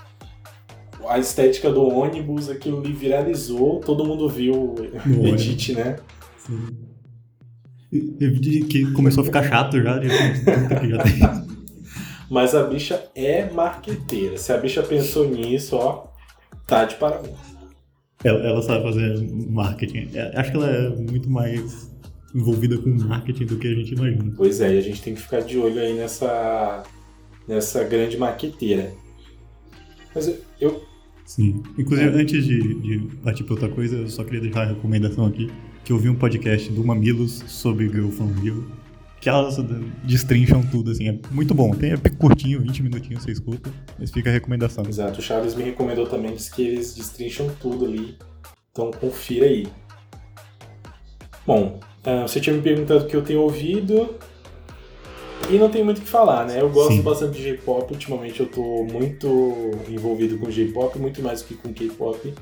A 1.08 1.18
estética 1.18 1.70
do 1.70 1.82
ônibus, 1.82 2.48
aquilo 2.48 2.78
ali 2.78 2.92
viralizou, 2.92 3.80
todo 3.80 4.04
mundo 4.04 4.28
viu 4.28 4.74
o 4.74 5.26
Edit, 5.26 5.72
né? 5.72 5.96
Sim. 6.38 6.88
Que 7.90 8.92
começou 8.92 9.22
a 9.22 9.26
ficar 9.26 9.42
chato 9.44 9.80
já, 9.80 10.00
já. 10.00 11.44
Mas 12.30 12.54
a 12.54 12.64
bicha 12.64 13.08
é 13.14 13.48
marqueteira. 13.50 14.36
Se 14.36 14.52
a 14.52 14.58
bicha 14.58 14.82
pensou 14.82 15.28
nisso, 15.28 15.76
ó, 15.76 16.08
tá 16.66 16.84
de 16.84 16.96
parabéns. 16.96 17.57
Ela, 18.24 18.40
ela 18.40 18.62
sabe 18.62 18.82
fazer 18.82 19.30
marketing. 19.48 20.10
É, 20.14 20.32
acho 20.38 20.50
que 20.50 20.56
ela 20.56 20.68
é 20.68 20.88
muito 20.90 21.30
mais 21.30 21.90
envolvida 22.34 22.76
com 22.78 22.90
marketing 22.90 23.46
do 23.46 23.58
que 23.58 23.68
a 23.68 23.74
gente 23.74 23.94
imagina. 23.94 24.32
Pois 24.36 24.60
é, 24.60 24.74
e 24.74 24.78
a 24.78 24.82
gente 24.82 25.00
tem 25.02 25.14
que 25.14 25.20
ficar 25.20 25.40
de 25.40 25.58
olho 25.58 25.80
aí 25.80 25.94
nessa 25.94 26.84
nessa 27.48 27.82
grande 27.82 28.18
maqueteira. 28.18 28.92
Mas 30.14 30.28
eu. 30.28 30.36
eu 30.60 30.82
Sim. 31.24 31.62
Inclusive, 31.78 32.08
é. 32.08 32.20
antes 32.20 32.44
de, 32.44 32.74
de 32.74 33.16
partir 33.16 33.44
para 33.44 33.54
outra 33.54 33.68
coisa, 33.68 33.96
eu 33.96 34.08
só 34.08 34.24
queria 34.24 34.40
deixar 34.40 34.62
a 34.62 34.66
recomendação 34.66 35.26
aqui, 35.26 35.50
que 35.84 35.92
eu 35.92 35.98
vi 35.98 36.08
um 36.08 36.14
podcast 36.14 36.70
do 36.72 36.82
Mamilos 36.84 37.44
sobre 37.46 37.88
Girl 37.88 38.08
from 38.08 38.28
Rio, 38.28 38.66
que 39.20 39.28
elas 39.28 39.56
destrincham 40.04 40.62
tudo, 40.62 40.90
assim, 40.90 41.08
é 41.08 41.18
muito 41.30 41.54
bom. 41.54 41.72
Tem 41.72 41.92
é 41.92 41.96
curtinho, 42.18 42.60
20 42.60 42.82
minutinhos 42.82 43.24
você 43.24 43.32
escuta, 43.32 43.70
mas 43.98 44.10
fica 44.10 44.30
a 44.30 44.32
recomendação. 44.32 44.84
Exato, 44.86 45.18
o 45.18 45.22
Chaves 45.22 45.54
me 45.54 45.64
recomendou 45.64 46.06
também, 46.06 46.34
diz 46.34 46.48
que 46.48 46.62
eles 46.62 46.94
destrincham 46.94 47.50
tudo 47.60 47.84
ali, 47.84 48.16
então 48.70 48.90
confira 48.90 49.46
aí. 49.46 49.66
Bom, 51.46 51.80
uh, 52.06 52.28
você 52.28 52.40
tinha 52.40 52.54
me 52.54 52.62
perguntado 52.62 53.04
o 53.04 53.06
que 53.06 53.16
eu 53.16 53.22
tenho 53.22 53.40
ouvido, 53.40 54.16
e 55.50 55.56
não 55.56 55.70
tem 55.70 55.82
muito 55.82 55.98
o 55.98 56.00
que 56.02 56.08
falar, 56.08 56.46
né? 56.46 56.60
Eu 56.60 56.68
gosto 56.68 56.92
Sim. 56.92 57.02
bastante 57.02 57.38
de 57.38 57.42
J-pop, 57.42 57.90
ultimamente 57.92 58.40
eu 58.40 58.46
tô 58.46 58.84
muito 58.84 59.70
envolvido 59.88 60.38
com 60.38 60.50
J-pop, 60.50 60.98
muito 60.98 61.22
mais 61.22 61.40
do 61.40 61.48
que 61.48 61.54
com 61.54 61.72
K-pop. 61.72 62.34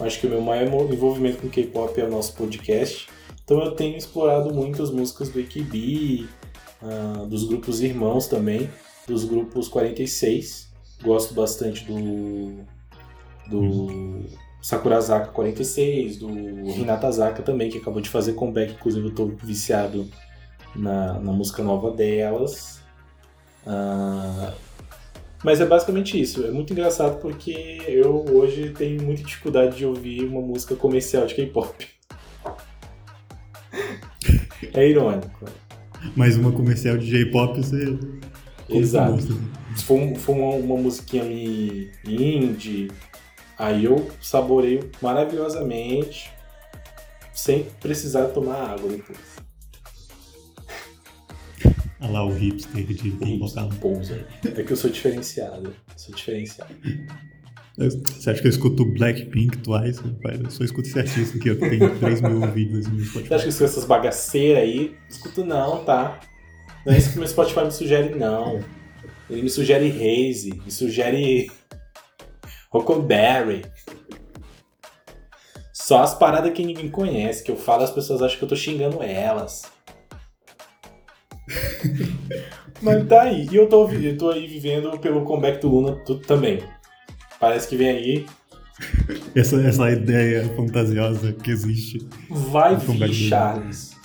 Acho 0.00 0.20
que 0.20 0.26
o 0.26 0.30
meu 0.30 0.40
maior 0.40 0.66
envolvimento 0.92 1.38
com 1.38 1.48
K-pop 1.48 2.00
é 2.00 2.04
o 2.04 2.10
nosso 2.10 2.34
podcast. 2.34 3.08
Então 3.48 3.62
eu 3.62 3.70
tenho 3.70 3.96
explorado 3.96 4.52
muito 4.52 4.82
as 4.82 4.90
músicas 4.90 5.30
do 5.30 5.40
AKB, 5.40 6.28
uh, 6.82 7.24
dos 7.24 7.44
grupos 7.44 7.80
irmãos 7.80 8.26
também, 8.26 8.68
dos 9.06 9.24
grupos 9.24 9.68
46. 9.68 10.70
Gosto 11.02 11.32
bastante 11.32 11.82
do, 11.86 12.58
do 13.48 14.26
Sakurazaka 14.60 15.28
46, 15.28 16.18
do 16.18 16.28
Hinata 16.28 17.10
Zaka 17.10 17.42
também, 17.42 17.70
que 17.70 17.78
acabou 17.78 18.02
de 18.02 18.10
fazer 18.10 18.34
comeback, 18.34 18.74
inclusive 18.74 19.06
eu 19.06 19.14
tô 19.14 19.28
viciado 19.42 20.06
na, 20.76 21.18
na 21.18 21.32
música 21.32 21.62
nova 21.62 21.90
delas. 21.90 22.82
Uh, 23.66 24.52
mas 25.42 25.58
é 25.58 25.64
basicamente 25.64 26.20
isso. 26.20 26.44
É 26.44 26.50
muito 26.50 26.74
engraçado 26.74 27.18
porque 27.18 27.80
eu 27.86 28.26
hoje 28.30 28.74
tenho 28.74 29.02
muita 29.02 29.22
dificuldade 29.22 29.78
de 29.78 29.86
ouvir 29.86 30.26
uma 30.26 30.42
música 30.42 30.76
comercial 30.76 31.24
de 31.24 31.34
K-pop. 31.34 31.97
É 34.78 34.88
irônico. 34.88 35.44
Mas 36.14 36.36
uma 36.36 36.52
comercial 36.52 36.96
de 36.96 37.06
J-pop 37.06 37.60
você. 37.60 37.98
Exato. 38.68 39.22
Se 39.76 39.84
for, 39.84 40.14
for 40.16 40.36
uma, 40.36 40.54
uma 40.54 40.76
musiquinha 40.76 41.24
indie, 42.04 42.90
aí 43.58 43.84
eu 43.84 44.08
saboreio 44.20 44.90
maravilhosamente, 45.02 46.30
sem 47.32 47.64
precisar 47.80 48.26
tomar 48.28 48.72
água 48.72 48.90
depois. 48.90 49.18
Olha 52.00 52.10
lá 52.10 52.24
o 52.24 52.32
hipster 52.32 52.86
de 52.86 53.10
vocal. 53.10 53.68
Pousa. 53.80 54.26
É 54.44 54.62
que 54.62 54.72
eu 54.72 54.76
sou 54.76 54.90
diferenciado. 54.90 55.74
Sou 55.96 56.14
diferenciado. 56.14 56.72
Você 57.78 58.30
acha 58.30 58.40
que 58.40 58.48
eu 58.48 58.50
escuto 58.50 58.84
Blackpink, 58.84 59.58
Twice? 59.58 60.00
Eu 60.42 60.50
só 60.50 60.64
escuto 60.64 60.88
esse 60.88 60.98
artista 60.98 61.38
aqui, 61.38 61.52
ó, 61.52 61.54
que 61.54 61.70
tem 61.70 61.78
3 61.78 62.20
mil 62.22 62.40
vídeos 62.50 62.88
no 62.88 62.98
Spotify. 63.04 63.28
Você 63.28 63.34
acha 63.34 63.42
que 63.44 63.48
eu 63.48 63.50
escuto 63.50 63.70
essas 63.70 63.84
bagaceiras 63.84 64.62
aí? 64.64 64.96
Escuto 65.08 65.44
não, 65.44 65.84
tá? 65.84 66.18
Não 66.84 66.92
é 66.92 66.98
isso 66.98 67.10
que 67.10 67.16
o 67.16 67.20
meu 67.20 67.28
Spotify 67.28 67.64
me 67.64 67.70
sugere, 67.70 68.16
não. 68.16 68.60
Ele 69.30 69.42
me 69.42 69.50
sugere 69.50 69.90
Haze, 69.90 70.60
me 70.64 70.72
sugere 70.72 71.52
Huckleberry. 72.74 73.64
Só 75.72 76.02
as 76.02 76.18
paradas 76.18 76.52
que 76.52 76.64
ninguém 76.64 76.90
conhece, 76.90 77.44
que 77.44 77.50
eu 77.52 77.56
falo 77.56 77.84
as 77.84 77.92
pessoas 77.92 78.20
acham 78.22 78.38
que 78.38 78.44
eu 78.44 78.48
tô 78.48 78.56
xingando 78.56 79.00
elas. 79.00 79.62
Mas 82.82 83.06
tá 83.06 83.22
aí. 83.22 83.46
E 83.50 83.54
eu 83.54 83.68
tô, 83.68 83.88
eu 83.88 84.18
tô 84.18 84.30
aí 84.30 84.48
vivendo 84.48 84.98
pelo 84.98 85.24
comeback 85.24 85.60
do 85.60 85.68
Luna 85.68 85.94
tudo 86.04 86.26
também. 86.26 86.60
Parece 87.40 87.68
que 87.68 87.76
vem 87.76 87.88
aí. 87.88 88.26
Essa, 89.34 89.60
essa 89.62 89.90
ideia 89.90 90.44
fantasiosa 90.56 91.32
que 91.32 91.50
existe. 91.50 92.06
Vai 92.30 92.76
vir, 92.76 93.12
Charles. 93.12 93.96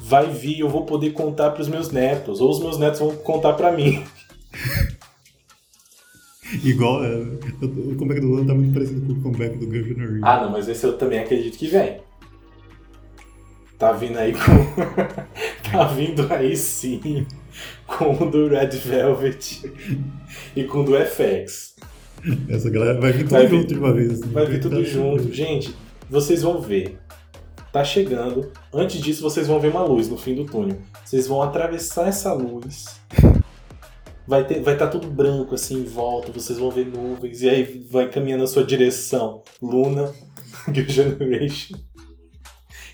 Vai 0.00 0.30
vir, 0.30 0.60
eu 0.60 0.68
vou 0.68 0.84
poder 0.86 1.12
contar 1.12 1.50
pros 1.50 1.68
meus 1.68 1.90
netos. 1.90 2.40
Ou 2.40 2.50
os 2.50 2.60
meus 2.60 2.78
netos 2.78 3.00
vão 3.00 3.14
contar 3.16 3.52
pra 3.54 3.72
mim. 3.72 4.02
Igual. 6.64 7.04
É, 7.04 7.16
o 7.62 7.96
comeback 7.96 8.20
do 8.20 8.28
Luna 8.28 8.46
tá 8.46 8.54
muito 8.54 8.72
parecido 8.72 9.06
com 9.06 9.12
o 9.12 9.22
comeback 9.22 9.58
do 9.58 9.66
Governor 9.66 10.12
Reed. 10.12 10.22
Ah, 10.24 10.40
não, 10.42 10.50
mas 10.50 10.68
esse 10.68 10.84
eu 10.84 10.96
também 10.96 11.20
acredito 11.20 11.56
que 11.56 11.68
vem. 11.68 12.00
Tá 13.78 13.92
vindo 13.92 14.18
aí 14.18 14.32
com. 14.32 14.40
tá 15.70 15.84
vindo 15.84 16.32
aí 16.32 16.56
sim. 16.56 17.26
Com 17.86 18.12
o 18.12 18.30
do 18.30 18.48
Red 18.48 18.68
Velvet 18.68 19.62
e 20.54 20.64
com 20.64 20.80
o 20.80 20.84
do 20.84 20.92
FX. 20.96 21.76
Essa 22.48 22.70
galera 22.70 23.00
vai 23.00 23.12
vir 23.12 23.24
tudo 23.24 23.30
vai 23.30 23.48
junto 23.48 23.60
vir, 23.60 23.66
de 23.66 23.78
uma 23.78 23.92
vez. 23.92 24.12
Assim. 24.12 24.32
Vai 24.32 24.46
vir 24.46 24.60
tudo 24.60 24.84
junto. 24.84 25.32
Gente, 25.32 25.74
vocês 26.08 26.42
vão 26.42 26.60
ver. 26.60 26.98
Tá 27.72 27.84
chegando. 27.84 28.50
Antes 28.72 29.00
disso, 29.00 29.22
vocês 29.22 29.46
vão 29.46 29.60
ver 29.60 29.70
uma 29.70 29.84
luz 29.84 30.08
no 30.08 30.18
fim 30.18 30.34
do 30.34 30.44
túnel. 30.44 30.78
Vocês 31.04 31.26
vão 31.26 31.40
atravessar 31.40 32.08
essa 32.08 32.32
luz. 32.32 33.00
Vai 34.26 34.42
estar 34.42 34.60
vai 34.60 34.76
tá 34.76 34.86
tudo 34.86 35.08
branco 35.08 35.54
assim 35.54 35.80
em 35.80 35.84
volta. 35.84 36.32
Vocês 36.32 36.58
vão 36.58 36.70
ver 36.70 36.86
nuvens. 36.86 37.42
E 37.42 37.48
aí 37.48 37.86
vai 37.90 38.08
caminhando 38.08 38.40
na 38.40 38.46
sua 38.46 38.64
direção. 38.64 39.42
Luna, 39.62 40.12
New 40.68 40.88
Generation 40.88 41.78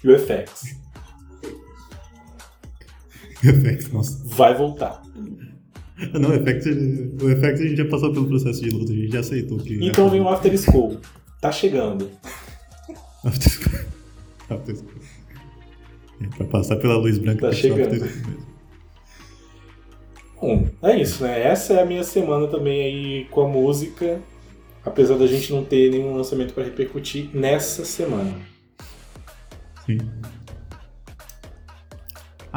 e 0.05 0.11
o 0.11 0.19
FX. 0.19 0.77
FX, 3.41 3.93
nossa. 3.93 4.23
Vai 4.25 4.55
voltar. 4.55 5.03
Não, 6.13 6.31
o 6.31 6.33
FX, 6.35 6.67
o 7.23 7.47
a 7.47 7.57
gente 7.57 7.77
já 7.77 7.85
passou 7.87 8.13
pelo 8.13 8.27
processo 8.27 8.61
de 8.63 8.71
luta, 8.71 8.93
a 8.93 8.95
gente 8.95 9.13
já 9.13 9.21
aceitou 9.21 9.59
que. 9.59 9.79
Então 9.83 10.11
vem 10.11 10.21
o 10.21 10.29
After 10.29 10.57
School. 10.59 11.01
Tá 11.41 11.51
chegando. 11.51 12.11
After 13.25 13.51
School. 13.51 13.81
After 14.51 14.77
School. 14.77 14.91
É, 16.21 16.27
pra 16.37 16.47
passar 16.47 16.77
pela 16.77 16.97
luz 16.97 17.19
branca 17.19 17.49
tá 17.49 17.53
chegando. 17.53 18.07
Bom, 20.41 20.69
é 20.83 21.01
isso, 21.01 21.25
né? 21.25 21.43
Essa 21.43 21.75
é 21.75 21.83
a 21.83 21.87
minha 21.87 22.05
semana 22.05 22.47
também 22.47 22.83
aí 22.83 23.25
com 23.31 23.43
a 23.43 23.49
música. 23.49 24.21
Apesar 24.85 25.17
da 25.17 25.27
gente 25.27 25.53
não 25.53 25.65
ter 25.65 25.91
nenhum 25.91 26.15
lançamento 26.15 26.55
para 26.55 26.63
repercutir 26.63 27.29
nessa 27.35 27.85
semana. 27.85 28.33
Sim. 29.85 29.99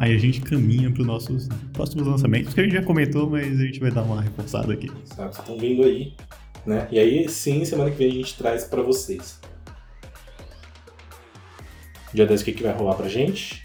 Aí 0.02 0.16
a 0.16 0.18
gente 0.18 0.40
caminha 0.40 0.90
para 0.90 1.02
os 1.02 1.08
nossos 1.08 1.50
próximos 1.74 2.08
lançamentos, 2.08 2.54
que 2.54 2.62
a 2.62 2.64
gente 2.64 2.72
já 2.72 2.82
comentou, 2.82 3.30
mas 3.30 3.60
a 3.60 3.66
gente 3.66 3.82
vai 3.82 3.92
dar 3.92 4.04
uma 4.04 4.22
reforçada 4.22 4.72
aqui. 4.72 4.90
Exato, 5.04 5.42
estão 5.42 5.58
vindo 5.58 5.84
aí. 5.84 6.14
Né? 6.66 6.88
E 6.90 6.98
aí 6.98 7.28
sim, 7.28 7.66
semana 7.66 7.92
que 7.92 7.98
vem 7.98 8.08
a 8.08 8.14
gente 8.14 8.38
traz 8.38 8.64
para 8.64 8.82
vocês. 8.82 9.42
Dia 12.14 12.26
10, 12.26 12.42
o 12.42 12.46
que, 12.46 12.54
que 12.54 12.64
vai 12.64 12.72
rolar 12.72 12.96
pra 12.96 13.10
gente? 13.10 13.62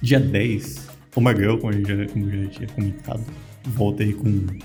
Dia 0.00 0.18
10, 0.18 0.88
Uma 1.14 1.36
Girl, 1.36 1.58
como, 1.58 1.74
já, 1.74 2.06
como 2.10 2.30
já 2.30 2.48
tinha 2.48 2.68
comentado, 2.68 3.22
volta 3.66 4.02
aí 4.02 4.14
com 4.14 4.28
o 4.30 4.58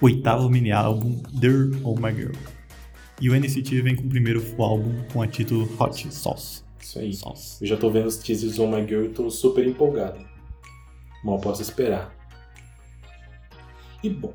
oitavo 0.00 0.48
mini 0.48 0.70
álbum, 0.70 1.20
Dear 1.32 1.70
Oh 1.82 1.96
My 1.96 2.14
Girl. 2.14 2.36
E 3.20 3.28
o 3.28 3.34
NCT 3.34 3.82
vem 3.82 3.96
com 3.96 4.04
o 4.04 4.08
primeiro 4.08 4.40
álbum 4.56 4.94
com 5.12 5.22
a 5.22 5.26
título 5.26 5.68
Hot 5.76 6.06
Sauce. 6.12 6.65
Isso 6.86 7.00
aí. 7.00 7.12
Sauce. 7.12 7.58
Eu 7.60 7.66
já 7.66 7.76
tô 7.76 7.90
vendo 7.90 8.06
os 8.06 8.16
teasers 8.16 8.54
do 8.54 8.62
Oh 8.62 8.68
My 8.68 8.86
Girl 8.86 9.04
e 9.04 9.08
tô 9.08 9.28
super 9.28 9.66
empolgado. 9.66 10.20
Mal 11.24 11.40
posso 11.40 11.60
esperar. 11.60 12.14
E 14.04 14.08
bom. 14.08 14.32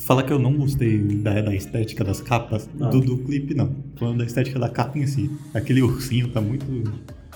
Falar 0.00 0.24
que 0.24 0.32
eu 0.32 0.38
não 0.38 0.52
gostei 0.54 0.98
da, 0.98 1.40
da 1.40 1.54
estética 1.54 2.04
das 2.04 2.20
capas, 2.20 2.68
ah. 2.78 2.88
do, 2.88 3.00
do 3.00 3.16
clipe 3.24 3.54
não. 3.54 3.74
Falando 3.96 4.18
da 4.18 4.26
estética 4.26 4.58
da 4.58 4.68
capa 4.68 4.98
em 4.98 5.06
si. 5.06 5.30
Aquele 5.54 5.80
ursinho 5.80 6.28
tá 6.28 6.42
muito 6.42 6.66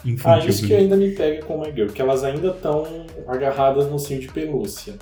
infantil. 0.05 0.47
Ah, 0.47 0.51
isso 0.51 0.67
que 0.67 0.75
ainda 0.75 0.97
me 0.97 1.13
pega 1.13 1.43
com 1.47 1.59
My 1.59 1.73
Girl, 1.73 1.91
que 1.91 2.03
elas 2.03 2.23
ainda 2.23 2.49
estão 2.49 3.07
agarradas 3.27 3.91
no 3.91 3.99
cinho 3.99 4.21
de 4.21 4.29
pelúcia. 4.29 4.99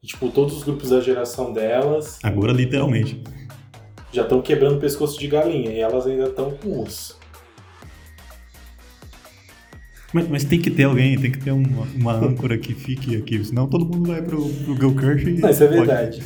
E, 0.00 0.06
tipo, 0.06 0.28
todos 0.28 0.58
os 0.58 0.62
grupos 0.62 0.90
da 0.90 1.00
geração 1.00 1.52
delas. 1.52 2.20
Agora 2.22 2.52
literalmente 2.52 3.20
já 4.12 4.22
estão 4.22 4.40
quebrando 4.40 4.76
o 4.76 4.80
pescoço 4.80 5.18
de 5.18 5.26
galinha 5.26 5.72
e 5.72 5.80
elas 5.80 6.06
ainda 6.06 6.28
estão 6.28 6.52
com 6.52 6.80
osso. 6.80 7.23
Mas, 10.14 10.28
mas, 10.28 10.44
tem 10.44 10.60
que 10.60 10.70
ter 10.70 10.84
alguém, 10.84 11.20
tem 11.20 11.32
que 11.32 11.40
ter 11.40 11.50
uma, 11.50 11.82
uma 11.96 12.12
âncora 12.12 12.56
que 12.56 12.72
fique 12.72 13.16
aqui, 13.16 13.44
senão 13.44 13.68
todo 13.68 13.84
mundo 13.84 14.12
vai 14.12 14.22
pro, 14.22 14.48
pro 14.48 14.76
Go 14.76 14.94
Crush 14.94 15.24
e. 15.24 15.40
Não, 15.40 15.50
isso 15.50 15.64
é 15.64 15.66
verdade. 15.66 16.22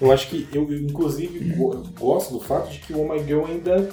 Eu 0.00 0.12
acho 0.12 0.28
que 0.28 0.46
eu, 0.52 0.72
inclusive, 0.72 1.52
gosto 1.98 2.34
do 2.34 2.40
fato 2.40 2.70
de 2.70 2.78
que 2.78 2.92
o 2.92 3.00
Oh 3.00 3.12
My 3.12 3.18
Girl 3.24 3.44
ainda 3.44 3.88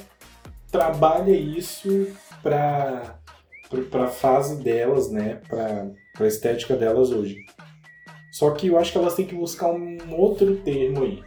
trabalha 0.71 1.35
isso 1.35 2.07
pra, 2.43 3.17
pra 3.89 4.07
fase 4.07 4.61
delas, 4.61 5.09
né? 5.09 5.39
Pra, 5.47 5.87
pra 6.13 6.27
estética 6.27 6.75
delas 6.75 7.09
hoje. 7.09 7.37
Só 8.31 8.51
que 8.51 8.67
eu 8.67 8.77
acho 8.77 8.91
que 8.91 8.97
elas 8.99 9.15
têm 9.15 9.25
que 9.25 9.33
buscar 9.33 9.71
um 9.71 9.97
outro 10.11 10.57
termo 10.57 11.05
aí. 11.05 11.23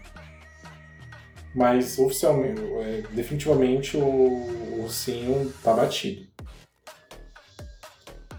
Mas 1.52 1.98
oficialmente, 1.98 2.60
é, 2.60 3.02
definitivamente 3.12 3.96
o 3.96 4.82
ursinho 4.82 5.52
tá 5.64 5.72
batido. 5.72 6.35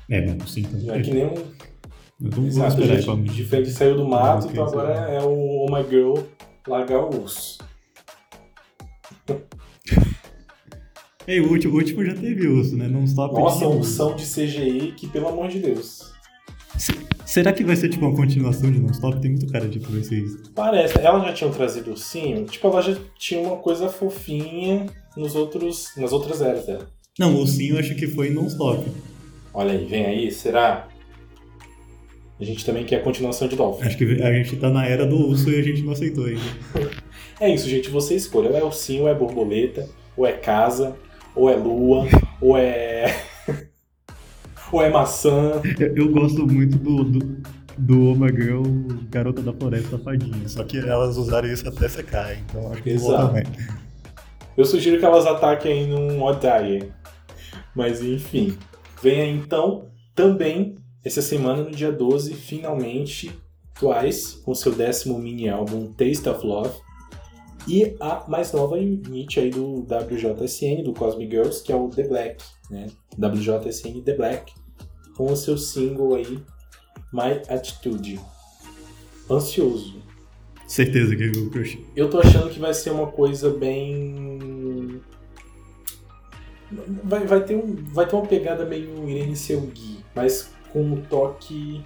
É, 0.10 0.22
não, 0.26 0.46
sim. 0.48 0.64
Tá 0.64 0.96
é 0.96 1.02
que 1.02 1.12
nem 1.12 1.26
um. 1.26 1.34
Eu 2.20 2.32
não 2.36 2.48
Exato, 2.48 2.82
esperar, 2.82 3.00
gente, 3.02 3.34
diferente 3.34 3.70
saiu 3.70 3.96
do 3.96 4.08
mato, 4.08 4.48
então 4.48 4.66
agora 4.66 4.94
é 4.94 5.22
o 5.22 5.66
Oh 5.66 5.68
My 5.72 5.88
Girl 5.88 6.16
largar 6.68 7.00
o 7.00 7.22
urso. 7.22 7.60
Ei, 11.28 11.42
o 11.42 11.52
último, 11.52 11.74
o 11.74 11.78
último 11.78 12.06
já 12.06 12.14
teve 12.16 12.48
urso, 12.48 12.76
né? 12.78 12.88
Não 12.88 13.04
stop. 13.04 13.36
Nossa, 13.36 13.58
tinha 13.58 13.70
opção 13.70 14.16
de 14.16 14.24
CGI 14.26 14.94
que, 14.96 15.08
pelo 15.08 15.28
amor 15.28 15.50
de 15.50 15.60
Deus. 15.60 16.12
Se- 16.78 17.08
Será 17.26 17.52
que 17.52 17.64
vai 17.64 17.76
ser 17.76 17.90
tipo 17.90 18.06
uma 18.06 18.16
continuação 18.16 18.72
de 18.72 18.80
Non-Stop? 18.80 19.20
Tem 19.20 19.32
muito 19.32 19.48
cara 19.52 19.68
de 19.68 19.80
que 19.80 19.92
vai 19.92 20.02
ser 20.02 20.20
isso. 20.24 20.42
Parece. 20.56 20.98
Elas 21.00 21.24
já 21.24 21.34
tinham 21.34 21.52
trazido 21.52 21.90
o 21.90 21.92
ursinho. 21.92 22.46
Tipo, 22.46 22.68
ela 22.68 22.82
já 22.82 22.96
tinha 23.20 23.42
uma 23.42 23.58
coisa 23.58 23.90
fofinha 23.90 24.86
nos 25.18 25.36
outros, 25.36 25.92
nas 25.98 26.14
outras 26.14 26.42
eras 26.42 26.66
dela. 26.66 26.88
Não, 27.20 27.36
o 27.36 27.40
ursinho 27.40 27.76
eu 27.76 27.80
acho 27.80 27.94
que 27.96 28.08
foi 28.08 28.30
Non-Stop. 28.30 28.90
Olha 29.54 29.72
aí, 29.72 29.86
vem 29.86 30.06
aí, 30.06 30.32
será? 30.32 30.88
A 32.40 32.44
gente 32.44 32.64
também 32.64 32.86
quer 32.86 32.98
a 32.98 33.04
continuação 33.04 33.48
de 33.48 33.56
Dolphin. 33.56 33.88
Acho 33.88 33.98
que 33.98 34.22
a 34.22 34.32
gente 34.32 34.56
tá 34.58 34.70
na 34.70 34.86
era 34.86 35.06
do 35.06 35.16
urso 35.16 35.50
e 35.50 35.60
a 35.60 35.64
gente 35.64 35.82
não 35.82 35.94
aceitou 35.94 36.26
ainda. 36.26 36.42
É 37.40 37.54
isso, 37.54 37.70
gente. 37.70 37.90
Você 37.92 38.16
escolhe. 38.16 38.48
Ou 38.48 38.58
é 38.58 38.64
ursinho, 38.64 39.04
ou 39.04 39.08
é 39.08 39.14
borboleta, 39.14 39.88
ou 40.16 40.26
é 40.26 40.32
casa, 40.32 40.96
ou 41.36 41.50
é 41.50 41.56
lua, 41.56 42.08
ou 42.42 42.58
é. 42.58 43.16
ou 44.72 44.82
é 44.82 44.90
maçã. 44.90 45.62
Eu, 45.80 45.96
eu 45.96 46.10
gosto 46.10 46.48
muito 46.48 46.78
do, 46.78 47.04
do, 47.04 47.42
do 47.78 48.16
My 48.16 48.30
Girl 48.30 48.64
Garota 49.10 49.44
da 49.44 49.54
Floresta 49.54 50.00
Fadinha. 50.00 50.50
Só 50.50 50.64
que 50.64 50.80
elas 50.80 51.16
usaram 51.16 51.48
isso 51.48 51.70
até 51.70 51.88
secar, 51.88 52.36
então 52.36 52.72
acho 52.72 52.82
que 52.82 52.90
Exato. 52.90 53.28
também. 53.28 53.44
Eu 54.58 54.66
sugiro 54.66 54.98
que 54.98 55.06
elas 55.06 55.28
ataquem 55.28 55.72
aí 55.72 55.88
num 55.88 56.24
Odaie. 56.24 56.92
Mas 57.76 58.02
enfim. 58.02 58.58
Venha 59.02 59.28
então 59.28 59.90
também 60.16 60.76
essa 61.04 61.22
semana, 61.22 61.64
no 61.64 61.72
dia 61.72 61.92
12, 61.92 62.34
finalmente, 62.34 63.32
Twice, 63.80 64.42
com 64.42 64.54
seu 64.54 64.74
décimo 64.74 65.20
mini 65.20 65.48
álbum 65.48 65.94
Taste 65.94 66.28
of 66.28 66.46
Love. 66.46 66.74
E 67.68 67.96
a 68.00 68.26
mais 68.28 68.52
nova 68.52 68.76
unit 68.76 69.40
aí 69.40 69.50
do 69.50 69.82
WJSN, 69.82 70.84
do 70.84 70.94
Cosmic 70.94 71.30
Girls, 71.30 71.64
que 71.64 71.72
é 71.72 71.76
o 71.76 71.90
The 71.90 72.08
Black, 72.08 72.44
né? 72.72 72.88
WJSN 73.18 74.02
The 74.02 74.16
Black, 74.16 74.54
com 75.16 75.32
o 75.32 75.36
seu 75.36 75.58
single 75.58 76.16
aí, 76.16 76.40
My 77.14 77.42
Attitude. 77.50 78.20
Ansioso. 79.30 80.02
Certeza 80.66 81.16
que 81.16 81.24
eu 81.24 81.50
curti. 81.50 81.86
Eu 81.96 82.10
tô 82.10 82.20
achando 82.20 82.50
que 82.50 82.60
vai 82.60 82.74
ser 82.74 82.92
uma 82.92 83.08
coisa 83.08 83.50
bem. 83.50 84.57
Vai, 87.04 87.26
vai, 87.26 87.44
ter, 87.44 87.56
um, 87.56 87.76
vai 87.94 88.06
ter 88.08 88.16
uma 88.16 88.26
pegada 88.26 88.66
meio 88.66 89.08
Irene 89.10 89.36
Seugui, 89.36 90.00
mas 90.14 90.52
com 90.72 90.94
o 90.94 91.02
toque. 91.02 91.84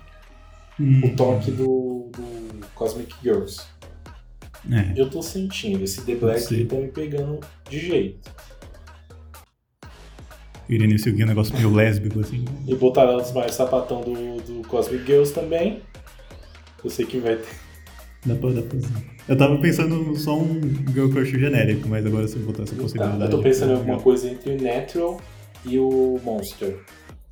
Hum, 0.79 1.01
O 1.05 1.15
toque 1.15 1.51
do, 1.51 2.09
do 2.15 2.65
Cosmic 2.73 3.13
Girls. 3.21 3.61
É. 4.71 4.99
Eu 4.99 5.09
tô 5.09 5.21
sentindo, 5.21 5.84
esse 5.84 6.03
The 6.05 6.15
Black 6.15 6.65
tá 6.65 6.75
me 6.75 6.88
pegando 6.88 7.39
de 7.69 7.79
jeito. 7.79 8.32
Irene 10.69 10.97
Silguinha, 10.97 11.25
um 11.25 11.29
negócio 11.29 11.53
meio 11.55 11.73
lésbico 11.73 12.19
assim. 12.21 12.45
E 12.65 12.73
botaram 12.75 13.17
os 13.17 13.32
mais 13.34 13.53
sapatão 13.53 14.01
do, 14.01 14.38
do 14.41 14.67
Cosmic 14.67 15.05
Girls 15.05 15.34
também. 15.34 15.82
Eu 16.84 16.89
sei 16.89 17.05
que 17.05 17.19
vai 17.19 17.36
ter. 17.36 17.61
Dá 18.26 18.36
pra, 18.36 18.49
dá 18.51 18.61
pra 18.61 18.80
fazer. 18.80 18.93
Eu 19.28 19.38
tava 19.38 19.57
pensando 19.59 20.15
só 20.15 20.38
um 20.38 20.59
Girl 20.93 21.09
Crush 21.09 21.30
genérico, 21.32 21.88
mas 21.88 22.05
agora 22.05 22.28
se 22.28 22.36
eu 22.38 22.43
botar 22.43 22.63
essa 22.63 22.76
Tá, 22.76 22.82
possibilidade. 22.82 23.24
eu 23.24 23.30
tô 23.30 23.41
pensando 23.41 23.72
em 23.72 23.76
alguma 23.76 23.99
coisa 23.99 24.30
entre 24.30 24.53
o 24.55 24.61
Natural 24.61 25.19
e 25.65 25.80
o 25.80 26.19
Monster 26.24 26.80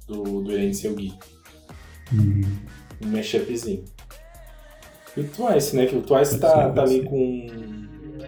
do, 0.08 0.42
do 0.42 0.52
Irene 0.52 0.74
Seugui. 0.74 1.14
Hum, 2.14 2.42
um 3.04 3.08
mashupzinho. 3.10 3.84
E 5.18 5.22
o 5.22 5.28
Twice, 5.28 5.76
né? 5.76 5.86
Que 5.86 5.96
o 5.96 6.02
Twice 6.02 6.40
Pode 6.40 6.42
tá, 6.42 6.68
ser, 6.68 6.74
tá 6.74 6.82
ali 6.84 7.02
ser. 7.02 7.06
com 7.06 7.48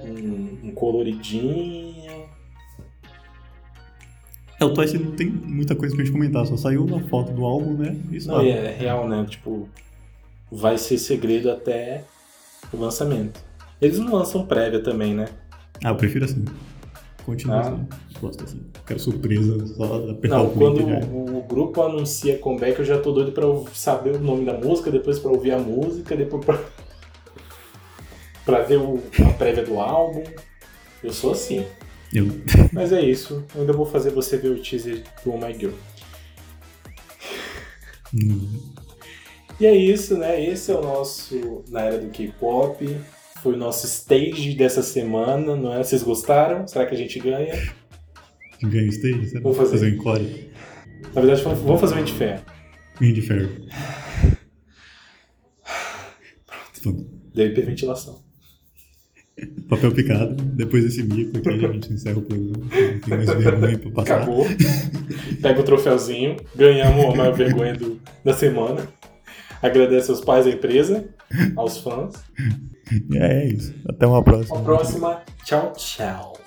um, 0.06 0.60
um 0.66 0.72
coloridinho. 0.74 1.92
É, 4.60 4.66
o 4.66 4.74
Twice 4.74 4.98
não 5.00 5.12
tem 5.14 5.28
muita 5.28 5.76
coisa 5.76 5.96
pra 5.96 6.04
gente 6.06 6.14
comentar, 6.14 6.46
só 6.46 6.56
saiu 6.56 6.86
uma 6.86 7.00
foto 7.08 7.32
do 7.32 7.44
álbum, 7.44 7.74
né? 7.74 7.96
Isso 8.12 8.28
Não, 8.28 8.42
é 8.42 8.72
real, 8.72 9.08
né? 9.10 9.26
Tipo, 9.28 9.68
vai 10.52 10.78
ser 10.78 10.98
segredo 11.00 11.50
até 11.50 12.04
o 12.74 12.78
lançamento. 12.78 13.40
Eles 13.82 13.98
não 14.00 14.14
lançam 14.16 14.46
prévia 14.46 14.82
também, 14.82 15.14
né? 15.14 15.28
Ah, 15.84 15.90
eu 15.90 15.96
prefiro 15.96 16.26
assim. 16.26 16.46
Continua 17.26 17.58
Ah. 17.58 17.62
assim. 17.62 17.88
Gosto 18.20 18.44
assim. 18.44 18.62
Quero 18.86 19.00
surpresa, 19.00 19.66
só 19.76 20.10
apertar 20.12 20.38
Não, 20.38 20.46
o 20.48 20.52
quando 20.52 20.84
o, 20.84 21.38
o 21.40 21.44
grupo 21.44 21.82
anuncia 21.82 22.38
comeback, 22.38 22.78
eu 22.80 22.86
já 22.86 23.00
tô 23.00 23.12
doido 23.12 23.32
pra 23.32 23.44
saber 23.74 24.16
o 24.16 24.20
nome 24.20 24.46
da 24.46 24.54
música, 24.54 24.92
depois 24.92 25.18
pra 25.18 25.32
ouvir 25.32 25.52
a 25.52 25.58
música, 25.58 26.16
depois 26.16 26.46
pra, 26.46 26.60
pra 28.46 28.62
ver 28.62 28.78
o, 28.78 29.02
a 29.28 29.34
prévia 29.34 29.64
do 29.66 29.80
álbum. 29.80 30.24
Eu 31.04 31.12
sou 31.12 31.32
assim. 31.32 31.66
Eu. 32.14 32.28
Mas 32.72 32.92
é 32.92 33.02
isso. 33.02 33.44
Eu 33.56 33.62
ainda 33.62 33.74
vou 33.74 33.86
fazer 33.86 34.12
você 34.12 34.38
ver 34.38 34.50
o 34.50 34.62
teaser 34.62 35.04
do 35.26 35.34
Oh 35.34 35.38
My 35.38 35.54
Girl. 35.58 35.74
Hum, 38.14 38.71
E 39.62 39.66
é 39.68 39.76
isso, 39.76 40.18
né? 40.18 40.44
Esse 40.44 40.72
é 40.72 40.76
o 40.76 40.82
nosso 40.82 41.64
Na 41.70 41.82
Era 41.82 42.00
do 42.00 42.08
K-Pop. 42.10 42.84
Foi 43.44 43.54
o 43.54 43.58
nosso 43.58 43.86
stage 43.86 44.56
dessa 44.56 44.82
semana, 44.82 45.56
não 45.56 45.72
é? 45.74 45.84
Vocês 45.84 46.02
gostaram? 46.04 46.68
Será 46.68 46.86
que 46.86 46.96
a 46.96 46.98
gente 46.98 47.20
ganha? 47.20 47.54
ganha 48.64 48.88
stage, 48.88 49.28
será? 49.30 49.42
Vou 49.42 49.54
fazer. 49.54 49.72
Fazer 49.78 49.92
um 49.92 49.96
encore. 49.96 50.52
Na 51.14 51.22
verdade, 51.22 51.44
vamos 51.44 51.80
fazer 51.80 51.96
um 51.96 52.04
de 52.04 52.14
fé. 52.14 52.42
Indie 53.00 53.22
Fair. 53.22 53.50
Pronto. 56.82 57.06
Deu 57.34 57.48
hiperventilação. 57.48 58.20
Papel 59.70 59.92
picado. 59.94 60.36
Depois 60.36 60.84
desse 60.84 61.04
mico 61.04 61.38
aqui, 61.38 61.50
a 61.66 61.72
gente 61.72 61.94
encerra 61.94 62.18
o 62.20 62.22
programa. 62.24 62.58
Não 62.58 63.00
tem 63.00 63.18
mais 63.18 63.30
vergonha 63.44 63.78
pra 63.80 63.92
passar. 63.92 64.16
Acabou. 64.22 64.46
Pega 65.42 65.60
o 65.60 65.64
troféuzinho. 65.64 66.38
Ganhamos 66.56 67.06
a 67.06 67.16
maior 67.16 67.34
vergonha 67.34 67.74
do- 67.76 68.00
da 68.24 68.34
semana. 68.34 68.88
Agradece 69.62 70.10
aos 70.12 70.22
pais 70.22 70.46
da 70.46 70.52
empresa, 70.52 71.06
aos 71.56 71.78
fãs. 71.78 72.16
É, 73.14 73.44
é 73.44 73.46
isso. 73.48 73.74
Até 73.88 74.06
uma 74.08 74.24
próxima. 74.24 74.56
Até 74.56 74.62
a 74.62 74.66
próxima. 74.66 75.22
Tchau, 75.44 75.74
tchau. 75.78 76.41